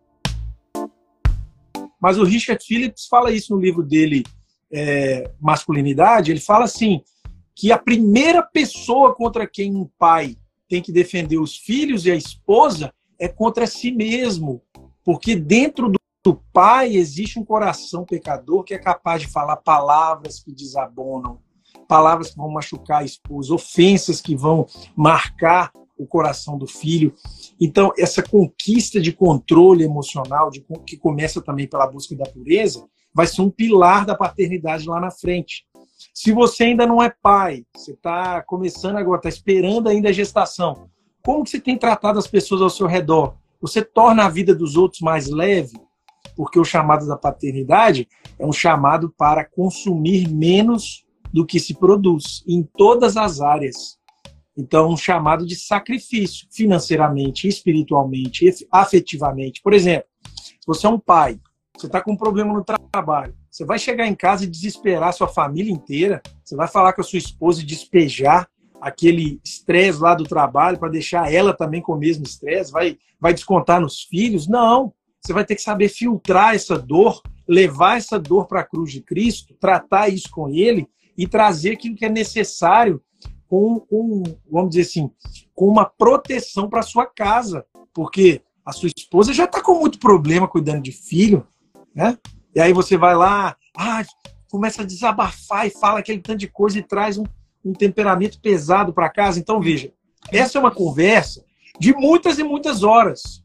Mas 2.00 2.18
o 2.18 2.24
Richard 2.24 2.64
Phillips 2.64 3.06
fala 3.06 3.30
isso 3.30 3.54
no 3.54 3.60
livro 3.60 3.82
dele, 3.82 4.24
é, 4.72 5.30
Masculinidade. 5.40 6.30
Ele 6.30 6.40
fala 6.40 6.64
assim: 6.64 7.02
que 7.54 7.72
a 7.72 7.78
primeira 7.78 8.42
pessoa 8.42 9.14
contra 9.14 9.46
quem 9.46 9.74
um 9.74 9.88
pai 9.98 10.36
tem 10.68 10.82
que 10.82 10.92
defender 10.92 11.38
os 11.38 11.56
filhos 11.56 12.06
e 12.06 12.10
a 12.10 12.14
esposa 12.14 12.92
é 13.18 13.26
contra 13.26 13.66
si 13.66 13.90
mesmo. 13.90 14.62
Porque 15.08 15.34
dentro 15.34 15.90
do 16.22 16.34
pai 16.52 16.94
existe 16.94 17.38
um 17.38 17.44
coração 17.44 18.04
pecador 18.04 18.62
que 18.62 18.74
é 18.74 18.78
capaz 18.78 19.22
de 19.22 19.26
falar 19.26 19.56
palavras 19.56 20.38
que 20.38 20.52
desabonam, 20.52 21.38
palavras 21.88 22.28
que 22.28 22.36
vão 22.36 22.50
machucar 22.50 23.00
a 23.00 23.04
esposa, 23.06 23.54
ofensas 23.54 24.20
que 24.20 24.36
vão 24.36 24.66
marcar 24.94 25.72
o 25.96 26.06
coração 26.06 26.58
do 26.58 26.66
filho. 26.66 27.14
Então, 27.58 27.90
essa 27.96 28.22
conquista 28.22 29.00
de 29.00 29.10
controle 29.10 29.82
emocional, 29.82 30.50
de, 30.50 30.62
que 30.86 30.98
começa 30.98 31.40
também 31.40 31.66
pela 31.66 31.86
busca 31.86 32.14
da 32.14 32.26
pureza, 32.26 32.86
vai 33.14 33.26
ser 33.26 33.40
um 33.40 33.48
pilar 33.48 34.04
da 34.04 34.14
paternidade 34.14 34.86
lá 34.86 35.00
na 35.00 35.10
frente. 35.10 35.64
Se 36.12 36.32
você 36.32 36.64
ainda 36.64 36.86
não 36.86 37.02
é 37.02 37.08
pai, 37.08 37.64
você 37.74 37.92
está 37.92 38.42
começando 38.42 38.96
agora, 38.96 39.20
está 39.20 39.30
esperando 39.30 39.88
ainda 39.88 40.10
a 40.10 40.12
gestação, 40.12 40.90
como 41.24 41.44
que 41.44 41.48
você 41.48 41.60
tem 41.60 41.78
tratado 41.78 42.18
as 42.18 42.26
pessoas 42.26 42.60
ao 42.60 42.68
seu 42.68 42.86
redor? 42.86 43.34
Você 43.60 43.82
torna 43.82 44.24
a 44.24 44.28
vida 44.28 44.54
dos 44.54 44.76
outros 44.76 45.00
mais 45.00 45.28
leve? 45.28 45.78
porque 46.38 46.60
o 46.60 46.64
chamado 46.64 47.04
da 47.04 47.16
paternidade 47.16 48.08
é 48.38 48.46
um 48.46 48.52
chamado 48.52 49.12
para 49.18 49.44
consumir 49.44 50.28
menos 50.28 51.04
do 51.34 51.44
que 51.44 51.58
se 51.58 51.74
produz, 51.74 52.44
em 52.46 52.62
todas 52.62 53.16
as 53.16 53.40
áreas. 53.40 53.98
Então, 54.56 54.88
um 54.88 54.96
chamado 54.96 55.44
de 55.44 55.56
sacrifício, 55.56 56.46
financeiramente, 56.52 57.48
espiritualmente, 57.48 58.46
afetivamente. 58.70 59.60
Por 59.60 59.74
exemplo, 59.74 60.08
você 60.64 60.86
é 60.86 60.90
um 60.90 60.98
pai, 60.98 61.40
você 61.76 61.86
está 61.86 62.00
com 62.00 62.12
um 62.12 62.16
problema 62.16 62.54
no 62.54 62.64
trabalho, 62.64 63.34
você 63.50 63.64
vai 63.64 63.78
chegar 63.78 64.06
em 64.06 64.14
casa 64.14 64.44
e 64.44 64.48
desesperar 64.48 65.12
sua 65.12 65.26
família 65.26 65.72
inteira, 65.72 66.22
você 66.44 66.54
vai 66.54 66.68
falar 66.68 66.92
com 66.92 67.00
a 67.00 67.04
sua 67.04 67.18
esposa 67.18 67.62
e 67.62 67.66
despejar 67.66 68.48
aquele 68.80 69.40
estresse 69.44 70.00
lá 70.00 70.14
do 70.14 70.24
trabalho 70.24 70.78
para 70.78 70.90
deixar 70.90 71.32
ela 71.32 71.52
também 71.52 71.82
com 71.82 71.92
o 71.92 71.98
mesmo 71.98 72.24
estresse, 72.24 72.72
vai, 72.72 72.98
vai 73.20 73.34
descontar 73.34 73.80
nos 73.80 74.02
filhos? 74.02 74.46
Não. 74.46 74.92
você 75.20 75.32
vai 75.32 75.44
ter 75.44 75.54
que 75.54 75.62
saber 75.62 75.88
filtrar 75.88 76.54
essa 76.54 76.78
dor, 76.78 77.20
levar 77.46 77.96
essa 77.96 78.18
dor 78.18 78.46
para 78.46 78.60
a 78.60 78.64
cruz 78.64 78.92
de 78.92 79.00
Cristo, 79.00 79.54
tratar 79.60 80.08
isso 80.08 80.30
com 80.30 80.48
Ele 80.48 80.86
e 81.16 81.26
trazer 81.26 81.72
aquilo 81.72 81.96
que 81.96 82.04
é 82.04 82.08
necessário 82.08 83.02
com, 83.48 83.80
com 83.80 84.22
vamos 84.50 84.70
dizer 84.70 84.82
assim, 84.82 85.10
com 85.54 85.66
uma 85.66 85.84
proteção 85.84 86.68
para 86.68 86.82
sua 86.82 87.06
casa, 87.06 87.64
porque 87.92 88.42
a 88.64 88.72
sua 88.72 88.90
esposa 88.94 89.32
já 89.32 89.44
está 89.44 89.62
com 89.62 89.80
muito 89.80 89.98
problema 89.98 90.46
cuidando 90.46 90.82
de 90.82 90.92
filho, 90.92 91.46
né? 91.94 92.16
E 92.54 92.60
aí 92.60 92.72
você 92.72 92.96
vai 92.96 93.16
lá, 93.16 93.56
ah, 93.76 94.04
começa 94.50 94.82
a 94.82 94.84
desabafar 94.84 95.66
e 95.66 95.70
fala 95.70 96.00
aquele 96.00 96.20
tanto 96.20 96.38
de 96.38 96.48
coisa 96.48 96.78
e 96.78 96.82
traz 96.82 97.18
um, 97.18 97.24
um 97.64 97.72
temperamento 97.72 98.40
pesado 98.40 98.92
para 98.92 99.08
casa. 99.08 99.38
Então 99.38 99.60
veja, 99.60 99.92
essa 100.32 100.58
é 100.58 100.60
uma 100.60 100.70
conversa 100.70 101.44
de 101.78 101.94
muitas 101.94 102.38
e 102.38 102.44
muitas 102.44 102.82
horas, 102.82 103.42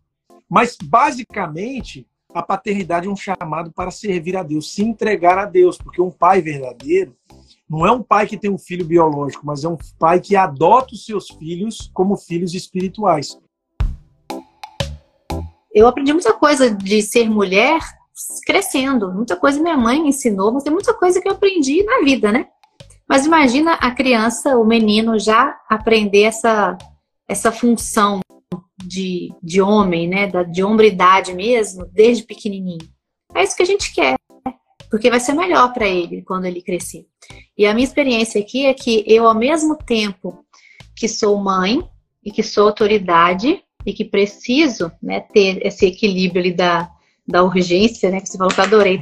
mas 0.50 0.76
basicamente 0.82 2.08
a 2.34 2.42
paternidade 2.42 3.08
é 3.08 3.10
um 3.10 3.16
chamado 3.16 3.72
para 3.72 3.92
servir 3.92 4.36
a 4.36 4.44
Deus, 4.44 4.74
se 4.74 4.84
entregar 4.84 5.38
a 5.38 5.46
Deus, 5.46 5.78
porque 5.78 6.02
um 6.02 6.10
pai 6.10 6.42
verdadeiro 6.42 7.16
não 7.70 7.86
é 7.86 7.92
um 7.92 8.04
pai 8.04 8.28
que 8.28 8.38
tem 8.38 8.52
um 8.52 8.58
filho 8.58 8.86
biológico, 8.86 9.46
mas 9.46 9.64
é 9.64 9.68
um 9.68 9.78
pai 9.98 10.20
que 10.20 10.36
adota 10.36 10.94
os 10.94 11.06
seus 11.06 11.30
filhos 11.30 11.90
como 11.94 12.18
filhos 12.18 12.54
espirituais. 12.54 13.40
Eu 15.74 15.88
aprendi 15.88 16.14
muita 16.14 16.34
coisa 16.34 16.70
de 16.70 17.02
ser 17.02 17.28
mulher 17.30 17.80
crescendo. 18.46 19.12
Muita 19.12 19.36
coisa 19.36 19.62
minha 19.62 19.78
mãe 19.78 20.02
me 20.02 20.10
ensinou, 20.10 20.52
mas 20.52 20.64
tem 20.64 20.72
muita 20.72 20.94
coisa 20.94 21.20
que 21.20 21.28
eu 21.28 21.34
aprendi 21.34 21.84
na 21.84 22.02
vida, 22.02 22.32
né? 22.32 22.48
Mas 23.08 23.26
imagina 23.26 23.74
a 23.74 23.92
criança, 23.92 24.58
o 24.58 24.66
menino 24.66 25.20
já 25.20 25.58
aprender 25.70 26.24
essa, 26.24 26.78
essa 27.28 27.52
função 27.52 28.20
de, 28.84 29.34
de 29.42 29.62
homem, 29.62 30.08
né? 30.08 30.28
De 30.52 30.64
hombridade 30.64 31.34
mesmo, 31.34 31.86
desde 31.92 32.24
pequenininho. 32.24 32.88
É 33.36 33.44
isso 33.44 33.56
que 33.56 33.64
a 33.64 33.68
gente 33.68 33.94
quer 33.94 34.16
porque 34.94 35.10
vai 35.10 35.20
ser 35.20 35.34
melhor 35.34 35.74
para 35.74 35.88
ele 35.88 36.22
quando 36.22 36.46
ele 36.46 36.62
crescer. 36.62 37.08
E 37.58 37.66
a 37.66 37.74
minha 37.74 37.84
experiência 37.84 38.40
aqui 38.40 38.68
é 38.68 38.76
que 38.76 39.04
eu, 39.08 39.26
ao 39.26 39.34
mesmo 39.34 39.76
tempo 39.76 40.46
que 40.96 41.08
sou 41.08 41.36
mãe 41.42 41.84
e 42.24 42.32
que 42.32 42.44
sou 42.44 42.68
autoridade 42.68 43.60
e 43.84 43.92
que 43.92 44.06
preciso 44.06 44.92
né, 45.02 45.20
ter 45.20 45.66
esse 45.66 45.88
equilíbrio 45.88 46.42
ali 46.42 46.54
da, 46.54 46.92
da 47.28 47.42
urgência, 47.42 48.12
né, 48.12 48.22
que 48.22 48.30
você 48.30 48.38
falou 48.38 48.54
que 48.54 48.60
eu 48.60 48.66
adorei, 48.66 49.02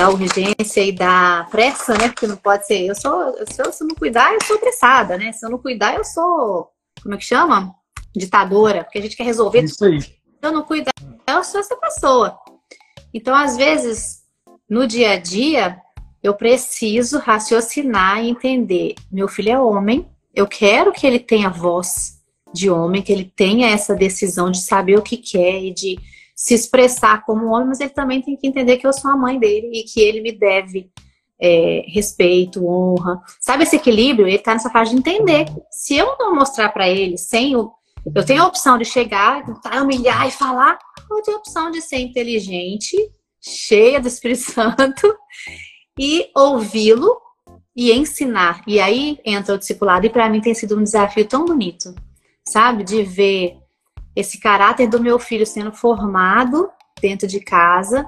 da 0.00 0.08
urgência 0.08 0.82
e 0.82 0.92
da 0.92 1.46
pressa, 1.50 1.92
né, 1.92 2.08
porque 2.08 2.26
não 2.26 2.36
pode 2.36 2.66
ser, 2.66 2.86
eu 2.86 2.94
sou, 2.94 3.34
se 3.46 3.60
eu, 3.60 3.70
se 3.70 3.84
eu 3.84 3.88
não 3.88 3.94
cuidar, 3.94 4.32
eu 4.32 4.42
sou 4.42 4.56
apressada, 4.56 5.18
né, 5.18 5.30
se 5.30 5.44
eu 5.44 5.50
não 5.50 5.58
cuidar, 5.58 5.94
eu 5.94 6.04
sou, 6.04 6.70
como 7.02 7.14
é 7.14 7.18
que 7.18 7.24
chama? 7.24 7.74
Ditadora, 8.16 8.82
porque 8.82 8.98
a 8.98 9.02
gente 9.02 9.14
quer 9.14 9.24
resolver 9.24 9.62
Isso 9.62 9.84
aí. 9.84 10.00
Se 10.00 10.16
eu 10.40 10.52
não 10.52 10.62
cuidar, 10.62 10.94
eu 11.28 11.44
sou 11.44 11.60
essa 11.60 11.76
pessoa. 11.76 12.38
Então, 13.12 13.34
às 13.34 13.58
vezes, 13.58 14.20
no 14.68 14.86
dia 14.86 15.10
a 15.10 15.16
dia, 15.18 15.78
eu 16.22 16.32
preciso 16.32 17.18
raciocinar 17.18 18.24
e 18.24 18.30
entender: 18.30 18.94
meu 19.12 19.28
filho 19.28 19.50
é 19.50 19.60
homem, 19.60 20.08
eu 20.34 20.46
quero 20.46 20.92
que 20.92 21.06
ele 21.06 21.20
tenha 21.20 21.50
voz 21.50 22.20
de 22.54 22.70
homem, 22.70 23.02
que 23.02 23.12
ele 23.12 23.30
tenha 23.36 23.68
essa 23.68 23.94
decisão 23.94 24.50
de 24.50 24.62
saber 24.62 24.98
o 24.98 25.02
que 25.02 25.18
quer 25.18 25.62
e 25.62 25.74
de 25.74 25.98
se 26.40 26.54
expressar 26.54 27.22
como 27.26 27.48
homem, 27.48 27.68
mas 27.68 27.80
ele 27.80 27.90
também 27.90 28.22
tem 28.22 28.34
que 28.34 28.46
entender 28.46 28.78
que 28.78 28.86
eu 28.86 28.94
sou 28.94 29.10
a 29.10 29.16
mãe 29.16 29.38
dele 29.38 29.70
e 29.74 29.84
que 29.84 30.00
ele 30.00 30.22
me 30.22 30.32
deve 30.32 30.90
é, 31.38 31.84
respeito, 31.86 32.66
honra. 32.66 33.20
Sabe 33.38 33.64
esse 33.64 33.76
equilíbrio? 33.76 34.26
Ele 34.26 34.36
está 34.36 34.54
nessa 34.54 34.70
fase 34.70 34.92
de 34.92 34.96
entender. 34.96 35.44
Se 35.70 35.94
eu 35.98 36.16
não 36.18 36.34
mostrar 36.34 36.70
para 36.70 36.88
ele 36.88 37.18
sem 37.18 37.54
o. 37.56 37.70
Eu 38.16 38.24
tenho 38.24 38.42
a 38.42 38.46
opção 38.46 38.78
de 38.78 38.86
chegar, 38.86 39.44
humilhar 39.82 40.26
e 40.26 40.30
falar, 40.30 40.78
ou 41.10 41.18
eu 41.18 41.22
tenho 41.22 41.36
a 41.36 41.40
opção 41.40 41.70
de 41.70 41.82
ser 41.82 41.98
inteligente 41.98 42.96
cheia 43.38 44.00
do 44.00 44.08
Espírito 44.08 44.40
Santo, 44.50 45.14
e 45.98 46.30
ouvi-lo 46.34 47.20
e 47.76 47.92
ensinar. 47.92 48.62
E 48.66 48.80
aí 48.80 49.18
entra 49.26 49.54
o 49.54 49.58
discipulado, 49.58 50.06
e 50.06 50.10
para 50.10 50.30
mim 50.30 50.40
tem 50.40 50.54
sido 50.54 50.78
um 50.78 50.82
desafio 50.82 51.28
tão 51.28 51.44
bonito, 51.44 51.94
sabe? 52.48 52.82
De 52.82 53.02
ver 53.02 53.59
esse 54.14 54.38
caráter 54.38 54.88
do 54.88 55.00
meu 55.00 55.18
filho 55.18 55.46
sendo 55.46 55.72
formado 55.72 56.70
dentro 57.00 57.26
de 57.26 57.40
casa, 57.40 58.06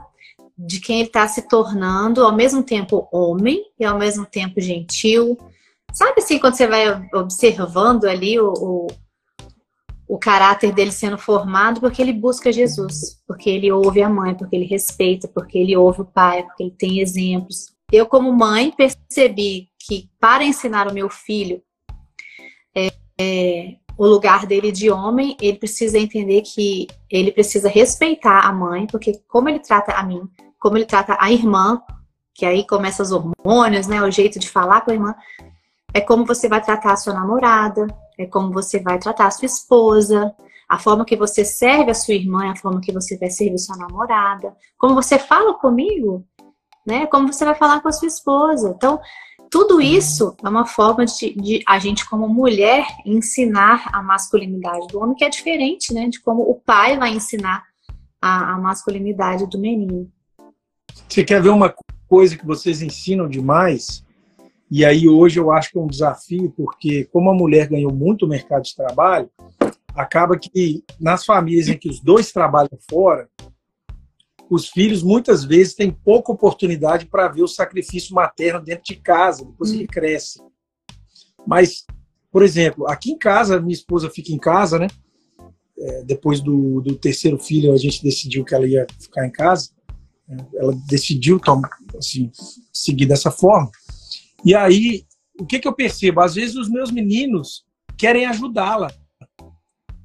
de 0.57 0.81
quem 0.81 0.99
ele 0.99 1.09
está 1.09 1.27
se 1.27 1.49
tornando, 1.49 2.25
ao 2.25 2.35
mesmo 2.35 2.63
tempo 2.63 3.09
homem 3.13 3.65
e 3.79 3.85
ao 3.85 3.99
mesmo 3.99 4.27
tempo 4.27 4.61
gentil. 4.61 5.39
Sabe 5.93 6.21
assim, 6.21 6.39
quando 6.39 6.55
você 6.55 6.67
vai 6.67 6.89
observando 7.15 8.05
ali 8.05 8.39
o, 8.39 8.53
o 8.53 8.87
o 10.13 10.19
caráter 10.19 10.75
dele 10.75 10.93
sendo 10.93 11.17
formado 11.17 11.81
porque 11.81 12.03
ele 12.03 12.13
busca 12.13 12.53
Jesus, 12.53 13.19
porque 13.27 13.49
ele 13.49 13.73
ouve 13.73 14.03
a 14.03 14.11
mãe, 14.11 14.35
porque 14.35 14.55
ele 14.55 14.67
respeita, 14.67 15.27
porque 15.27 15.57
ele 15.57 15.75
ouve 15.75 16.03
o 16.03 16.05
pai, 16.05 16.43
porque 16.43 16.65
ele 16.65 16.71
tem 16.71 17.01
exemplos. 17.01 17.73
Eu, 17.91 18.07
como 18.07 18.31
mãe, 18.31 18.71
percebi 18.73 19.71
que 19.79 20.11
para 20.21 20.45
ensinar 20.45 20.87
o 20.87 20.93
meu 20.93 21.09
filho 21.09 21.63
é, 22.75 22.93
é, 23.19 23.77
o 23.97 24.07
lugar 24.07 24.47
dele 24.47 24.73
de 24.73 24.91
homem, 24.91 25.37
ele 25.41 25.59
precisa 25.59 25.99
entender 25.99 26.43
que 26.43 26.87
ele 27.11 27.31
precisa 27.31 27.69
respeitar 27.69 28.41
a 28.41 28.53
mãe, 28.53 28.87
porque 28.87 29.21
como 29.29 29.49
ele 29.49 29.61
trata 29.61 29.93
a 29.93 30.03
mim, 30.03 30.23
como 30.59 30.77
ele 30.77 30.87
trata 30.87 31.17
a 31.21 31.31
irmã, 31.31 31.81
que 32.35 32.47
aí 32.47 32.67
começa 32.67 33.03
os 33.03 33.13
hormônios, 33.13 33.87
né, 33.87 34.03
o 34.03 34.11
jeito 34.11 34.39
de 34.39 34.49
falar 34.49 34.81
com 34.81 34.91
a 34.91 34.95
irmã, 34.95 35.15
é 35.93 36.01
como 36.01 36.25
você 36.25 36.49
vai 36.49 36.63
tratar 36.63 36.93
a 36.93 36.97
sua 36.97 37.13
namorada, 37.13 37.87
é 38.19 38.27
como 38.27 38.53
você 38.53 38.81
vai 38.81 38.99
tratar 38.99 39.27
a 39.27 39.31
sua 39.31 39.47
esposa, 39.47 40.35
a 40.69 40.79
forma 40.79 41.05
que 41.05 41.17
você 41.17 41.45
serve 41.45 41.91
a 41.91 41.95
sua 41.95 42.15
irmã, 42.15 42.51
a 42.51 42.57
forma 42.57 42.81
que 42.81 42.93
você 42.93 43.19
vai 43.19 43.29
servir 43.29 43.59
sua 43.59 43.77
namorada, 43.77 44.57
como 44.79 44.95
você 44.95 45.19
fala 45.19 45.55
comigo, 45.55 46.25
né? 46.87 47.07
Como 47.07 47.33
você 47.33 47.45
vai 47.45 47.55
falar 47.55 47.81
com 47.81 47.89
a 47.89 47.93
sua 47.93 48.09
esposa. 48.09 48.73
Então, 48.75 49.01
tudo 49.53 49.83
isso 49.83 50.35
é 50.43 50.49
uma 50.49 50.65
forma 50.65 51.05
de, 51.05 51.35
de, 51.35 51.63
a 51.69 51.79
gente, 51.79 52.09
como 52.09 52.27
mulher, 52.27 52.87
ensinar 53.05 53.91
a 53.93 54.03
masculinidade 54.03 54.87
do 54.87 54.99
homem, 54.99 55.15
que 55.15 55.27
é 55.27 55.29
diferente, 55.29 55.93
né? 55.93 56.09
De 56.09 56.19
como 56.19 56.41
o 56.41 56.55
pai 56.55 56.99
vai 56.99 57.11
ensinar 57.11 57.63
a, 58.19 58.55
a 58.55 58.59
masculinidade 58.59 59.47
do 59.47 59.59
menino. 59.59 60.11
Você 61.07 61.23
quer 61.23 61.43
ver 61.43 61.51
uma 61.51 61.75
coisa 62.09 62.35
que 62.35 62.47
vocês 62.47 62.81
ensinam 62.81 63.29
demais? 63.29 64.03
E 64.71 64.87
aí 64.87 65.07
hoje 65.07 65.39
eu 65.39 65.53
acho 65.53 65.71
que 65.71 65.79
é 65.79 65.83
um 65.83 65.87
desafio, 65.87 66.51
porque 66.57 67.05
como 67.13 67.29
a 67.29 67.35
mulher 67.35 67.69
ganhou 67.69 67.93
muito 67.93 68.27
mercado 68.27 68.63
de 68.63 68.75
trabalho, 68.75 69.29
acaba 69.95 70.39
que 70.39 70.83
nas 70.99 71.27
famílias 71.27 71.69
em 71.69 71.77
que 71.77 71.91
os 71.91 72.01
dois 72.01 72.33
trabalham 72.33 72.79
fora, 72.91 73.29
os 74.53 74.69
filhos 74.69 75.03
muitas 75.03 75.45
vezes 75.45 75.73
têm 75.73 75.91
pouca 75.91 76.31
oportunidade 76.31 77.07
para 77.07 77.27
ver 77.27 77.43
o 77.43 77.49
sacrifício 77.49 78.15
materno 78.15 78.61
dentro 78.61 78.85
de 78.85 78.97
casa, 78.97 79.47
depois 79.47 79.71
que 79.71 79.79
ele 79.79 79.87
cresce. 79.87 80.43
Mas, 81.47 81.87
por 82.31 82.43
exemplo, 82.43 82.87
aqui 82.87 83.13
em 83.13 83.19
casa, 83.19 83.59
minha 83.59 83.73
esposa 83.73 84.11
fica 84.11 84.31
em 84.31 84.37
casa, 84.37 84.79
né? 84.79 84.89
É, 85.79 86.05
depois 86.05 86.43
do, 86.43 86.83
do 86.83 86.95
terceiro 86.97 87.39
filho, 87.39 87.73
a 87.73 87.79
gente 87.79 88.03
decidiu 88.03 88.45
que 88.45 88.55
ela 88.55 88.67
ia 88.67 88.87
ficar 89.01 89.27
em 89.27 89.33
casa. 89.33 89.71
Ela 90.55 90.75
decidiu 90.87 91.41
assim, 91.99 92.31
seguir 92.71 93.07
dessa 93.07 93.31
forma. 93.31 93.71
E 94.45 94.55
aí, 94.55 95.07
o 95.41 95.47
que, 95.47 95.61
que 95.61 95.67
eu 95.67 95.75
percebo? 95.75 96.21
Às 96.21 96.35
vezes 96.35 96.57
os 96.57 96.69
meus 96.69 96.91
meninos 96.91 97.65
querem 97.97 98.27
ajudá-la. 98.27 98.93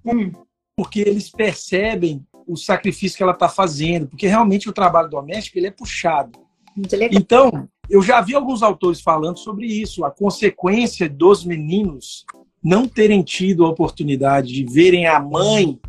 Hum. 0.06 0.32
Porque 0.74 1.02
eles 1.02 1.30
percebem 1.30 2.26
o 2.48 2.56
sacrifício 2.56 3.18
que 3.18 3.24
ela 3.24 3.34
está 3.34 3.50
fazendo, 3.50 4.08
porque 4.08 4.28
realmente 4.28 4.70
o 4.70 4.74
trabalho 4.74 5.10
doméstico 5.10 5.58
ele 5.58 5.68
é 5.68 5.72
puxado. 5.72 6.40
Então, 7.12 7.68
eu 7.90 8.02
já 8.02 8.22
vi 8.22 8.36
alguns 8.36 8.62
autores 8.62 9.02
falando 9.02 9.38
sobre 9.38 9.66
isso, 9.66 10.06
a 10.06 10.12
consequência 10.12 11.10
dos 11.10 11.44
meninos 11.44 12.26
não 12.64 12.88
terem 12.88 13.24
tido 13.24 13.66
a 13.66 13.70
oportunidade 13.70 14.54
de 14.54 14.64
verem 14.64 15.08
a 15.08 15.20
mãe 15.20 15.80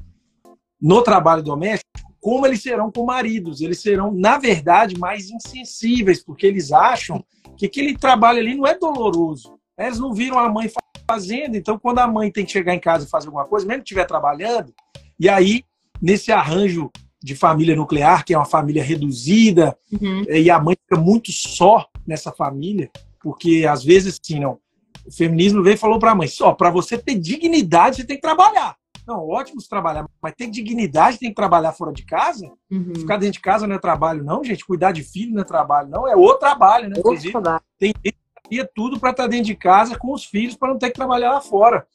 no 0.80 1.02
trabalho 1.02 1.42
doméstico, 1.42 1.88
como 2.20 2.46
eles 2.46 2.62
serão 2.62 2.90
com 2.90 3.04
maridos. 3.04 3.60
Eles 3.60 3.80
serão, 3.80 4.12
na 4.12 4.38
verdade, 4.38 4.98
mais 4.98 5.30
insensíveis, 5.30 6.22
porque 6.22 6.46
eles 6.46 6.72
acham 6.72 7.24
que 7.56 7.66
aquele 7.66 7.96
trabalho 7.96 8.38
ali 8.38 8.54
não 8.54 8.66
é 8.66 8.78
doloroso. 8.78 9.58
Eles 9.78 9.98
não 9.98 10.12
viram 10.12 10.38
a 10.38 10.48
mãe 10.48 10.70
fazendo, 11.08 11.56
então 11.56 11.78
quando 11.78 12.00
a 12.00 12.06
mãe 12.06 12.30
tem 12.30 12.44
que 12.44 12.52
chegar 12.52 12.74
em 12.74 12.80
casa 12.80 13.06
e 13.06 13.10
fazer 13.10 13.28
alguma 13.28 13.46
coisa, 13.46 13.66
mesmo 13.66 13.82
que 13.82 13.88
estiver 13.88 14.04
trabalhando, 14.04 14.74
e 15.18 15.28
aí, 15.28 15.64
nesse 16.00 16.32
arranjo 16.32 16.90
de 17.22 17.34
família 17.34 17.74
nuclear, 17.74 18.24
que 18.24 18.32
é 18.32 18.38
uma 18.38 18.44
família 18.44 18.82
reduzida, 18.82 19.76
uhum. 19.92 20.22
e 20.28 20.50
a 20.50 20.60
mãe 20.60 20.76
fica 20.76 21.00
muito 21.00 21.32
só 21.32 21.86
nessa 22.06 22.32
família, 22.32 22.90
porque 23.20 23.66
às 23.68 23.82
vezes, 23.82 24.18
assim, 24.22 24.40
não, 24.40 24.58
o 25.06 25.12
feminismo 25.12 25.62
veio 25.62 25.74
e 25.74 25.78
falou 25.78 25.98
para 25.98 26.12
a 26.12 26.14
mãe, 26.14 26.28
só 26.28 26.52
para 26.52 26.70
você 26.70 26.96
ter 26.96 27.16
dignidade, 27.16 27.96
você 27.96 28.04
tem 28.04 28.16
que 28.16 28.22
trabalhar. 28.22 28.76
Não, 29.06 29.26
ótimo 29.26 29.58
se 29.58 29.68
trabalhar, 29.68 30.06
mas 30.20 30.34
ter 30.34 30.48
dignidade 30.48 31.18
tem 31.18 31.30
que 31.30 31.34
trabalhar 31.34 31.72
fora 31.72 31.94
de 31.94 32.04
casa. 32.04 32.46
Uhum. 32.70 32.92
Ficar 32.94 33.16
dentro 33.16 33.32
de 33.34 33.40
casa 33.40 33.66
não 33.66 33.76
é 33.76 33.78
trabalho, 33.78 34.22
não, 34.22 34.44
gente. 34.44 34.66
Cuidar 34.66 34.92
de 34.92 35.02
filho 35.02 35.32
não 35.32 35.40
é 35.40 35.44
trabalho, 35.44 35.88
não. 35.88 36.06
É 36.06 36.14
o 36.14 36.34
trabalho, 36.34 36.90
né? 36.90 36.96
Inclusive, 36.98 37.32
tem 37.78 37.94
gente 38.04 38.18
que 38.50 38.64
tudo 38.74 39.00
para 39.00 39.10
estar 39.10 39.22
tá 39.22 39.28
dentro 39.28 39.46
de 39.46 39.54
casa 39.54 39.96
com 39.96 40.12
os 40.12 40.26
filhos 40.26 40.56
para 40.56 40.68
não 40.68 40.78
ter 40.78 40.88
que 40.88 40.94
trabalhar 40.96 41.32
lá 41.32 41.40
fora. 41.40 41.86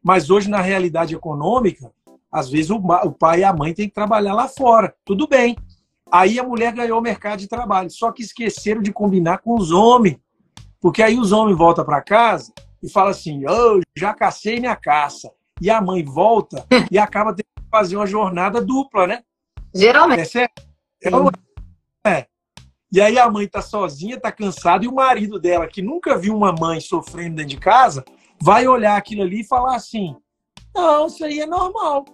Mas 0.00 0.30
hoje, 0.30 0.48
na 0.48 0.60
realidade 0.60 1.12
econômica, 1.12 1.90
Às 2.30 2.48
vezes 2.48 2.70
o, 2.70 2.76
o 2.76 3.12
pai 3.12 3.40
e 3.40 3.44
a 3.44 3.52
mãe 3.52 3.74
têm 3.74 3.88
que 3.88 3.94
trabalhar 3.94 4.34
lá 4.34 4.48
fora. 4.48 4.94
Tudo 5.04 5.26
bem. 5.26 5.56
Aí 6.10 6.38
a 6.38 6.44
mulher 6.44 6.72
ganhou 6.72 6.98
o 6.98 7.02
mercado 7.02 7.40
de 7.40 7.48
trabalho. 7.48 7.90
Só 7.90 8.12
que 8.12 8.22
esqueceram 8.22 8.80
de 8.80 8.92
combinar 8.92 9.38
com 9.38 9.54
os 9.54 9.70
homens. 9.70 10.16
Porque 10.80 11.02
aí 11.02 11.18
os 11.18 11.32
homens 11.32 11.58
voltam 11.58 11.84
para 11.84 12.02
casa 12.02 12.52
e 12.82 12.88
falam 12.88 13.10
assim: 13.10 13.44
oh, 13.46 13.80
já 13.96 14.14
cacei 14.14 14.60
minha 14.60 14.76
caça. 14.76 15.30
E 15.60 15.68
a 15.68 15.80
mãe 15.80 16.02
volta 16.04 16.64
e 16.90 16.96
acaba 16.98 17.34
tendo 17.34 17.46
que 17.56 17.70
fazer 17.70 17.96
uma 17.96 18.06
jornada 18.06 18.60
dupla, 18.60 19.06
né? 19.06 19.22
Geralmente. 19.74 20.20
É 20.20 20.24
certo? 20.24 20.62
É. 22.04 22.26
E 22.92 23.00
aí 23.00 23.18
a 23.18 23.30
mãe 23.30 23.46
tá 23.46 23.62
sozinha, 23.62 24.18
tá 24.18 24.32
cansada, 24.32 24.84
e 24.84 24.88
o 24.88 24.94
marido 24.94 25.38
dela, 25.38 25.68
que 25.68 25.80
nunca 25.80 26.18
viu 26.18 26.36
uma 26.36 26.52
mãe 26.52 26.80
sofrendo 26.80 27.36
dentro 27.36 27.50
de 27.50 27.56
casa, 27.56 28.04
vai 28.40 28.66
olhar 28.66 28.96
aquilo 28.96 29.22
ali 29.22 29.42
e 29.42 29.46
falar 29.46 29.76
assim: 29.76 30.16
não, 30.74 31.06
isso 31.06 31.24
aí 31.24 31.40
é 31.40 31.46
normal. 31.46 32.04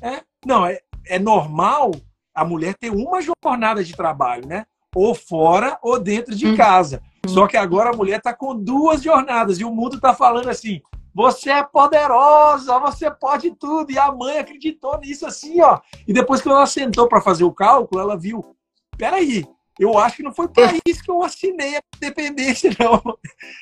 É? 0.00 0.22
Não, 0.44 0.66
é, 0.66 0.80
é 1.06 1.18
normal 1.18 1.92
a 2.34 2.44
mulher 2.44 2.74
ter 2.74 2.90
uma 2.90 3.20
jornada 3.20 3.82
de 3.82 3.94
trabalho, 3.94 4.46
né? 4.46 4.66
Ou 4.94 5.14
fora 5.14 5.78
ou 5.82 5.98
dentro 5.98 6.34
de 6.34 6.46
hum. 6.46 6.56
casa. 6.56 7.02
Só 7.26 7.46
que 7.46 7.56
agora 7.56 7.90
a 7.90 7.96
mulher 7.96 8.18
está 8.18 8.32
com 8.32 8.56
duas 8.56 9.02
jornadas 9.02 9.58
e 9.58 9.64
o 9.64 9.70
mundo 9.70 9.96
está 9.96 10.14
falando 10.14 10.48
assim: 10.48 10.80
você 11.14 11.50
é 11.50 11.62
poderosa, 11.62 12.78
você 12.78 13.10
pode 13.10 13.50
tudo. 13.56 13.90
E 13.90 13.98
a 13.98 14.12
mãe 14.12 14.38
acreditou 14.38 14.98
nisso 14.98 15.26
assim, 15.26 15.60
ó. 15.60 15.80
E 16.06 16.12
depois 16.12 16.40
que 16.40 16.48
ela 16.48 16.66
sentou 16.66 17.08
para 17.08 17.20
fazer 17.20 17.44
o 17.44 17.52
cálculo, 17.52 18.00
ela 18.00 18.16
viu: 18.16 18.44
peraí, 18.96 19.44
eu 19.78 19.98
acho 19.98 20.16
que 20.16 20.22
não 20.22 20.32
foi 20.32 20.48
para 20.48 20.72
isso 20.86 21.02
que 21.02 21.10
eu 21.10 21.22
assinei 21.22 21.76
a 21.76 21.82
independência, 21.96 22.70
não. 22.80 23.02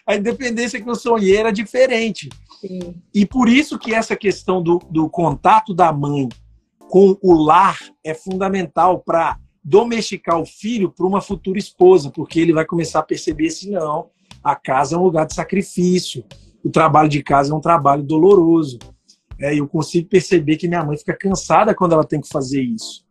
A 0.07 0.15
independência 0.15 0.81
que 0.81 0.89
eu 0.89 0.95
sonhei 0.95 1.37
era 1.37 1.53
diferente. 1.53 2.29
Sim. 2.61 2.95
E 3.13 3.27
por 3.27 3.49
isso 3.49 3.79
que 3.79 3.95
essa 3.95 4.15
questão 4.17 4.63
do, 4.63 4.79
do 4.91 5.09
contato 5.09 5.75
da 5.75 5.93
mãe 5.93 6.29
com 6.89 7.19
o 7.21 7.35
lar 7.35 7.79
é 8.05 8.15
fundamental 8.15 9.01
para 9.01 9.39
domesticar 9.63 10.39
o 10.39 10.47
filho 10.47 10.91
para 10.91 11.07
uma 11.07 11.21
futura 11.21 11.59
esposa, 11.59 12.11
porque 12.11 12.39
ele 12.39 12.53
vai 12.53 12.65
começar 12.65 13.01
a 13.01 13.05
perceber 13.05 13.51
se 13.51 13.71
não, 13.71 14.11
a 14.43 14.55
casa 14.55 14.95
é 14.95 14.99
um 14.99 15.03
lugar 15.03 15.27
de 15.27 15.35
sacrifício, 15.35 16.25
o 16.63 16.71
trabalho 16.71 17.09
de 17.09 17.23
casa 17.23 17.53
é 17.53 17.57
um 17.57 17.61
trabalho 17.61 18.03
doloroso. 18.03 18.79
É, 19.41 19.59
eu 19.59 19.67
consigo 19.67 20.09
perceber 20.09 20.57
que 20.57 20.69
minha 20.69 20.85
mãe 20.85 20.97
fica 20.97 21.17
cansada 21.17 21.75
quando 21.75 21.93
ela 21.93 22.05
tem 22.05 22.21
que 22.21 22.29
fazer 22.29 22.63
isso. 22.63 23.04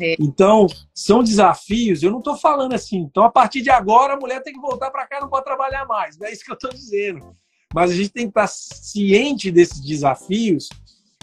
É. 0.00 0.16
Então, 0.18 0.66
são 0.94 1.22
desafios. 1.22 2.02
Eu 2.02 2.10
não 2.10 2.18
estou 2.18 2.36
falando 2.36 2.74
assim. 2.74 2.98
Então, 2.98 3.24
a 3.24 3.30
partir 3.30 3.62
de 3.62 3.70
agora, 3.70 4.14
a 4.14 4.18
mulher 4.18 4.42
tem 4.42 4.52
que 4.52 4.60
voltar 4.60 4.90
para 4.90 5.06
cá, 5.06 5.20
não 5.20 5.28
pode 5.28 5.44
trabalhar 5.44 5.86
mais. 5.86 6.18
Não 6.18 6.26
é 6.26 6.32
isso 6.32 6.44
que 6.44 6.50
eu 6.50 6.54
estou 6.54 6.70
dizendo. 6.70 7.36
Mas 7.74 7.90
a 7.90 7.94
gente 7.94 8.10
tem 8.10 8.26
que 8.26 8.30
estar 8.30 8.46
ciente 8.46 9.50
desses 9.50 9.80
desafios 9.80 10.68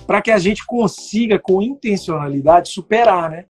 para 0.06 0.22
que 0.22 0.32
a 0.32 0.38
gente 0.38 0.66
consiga, 0.66 1.40
com 1.40 1.62
intencionalidade, 1.62 2.70
superar, 2.70 3.30
né? 3.30 3.46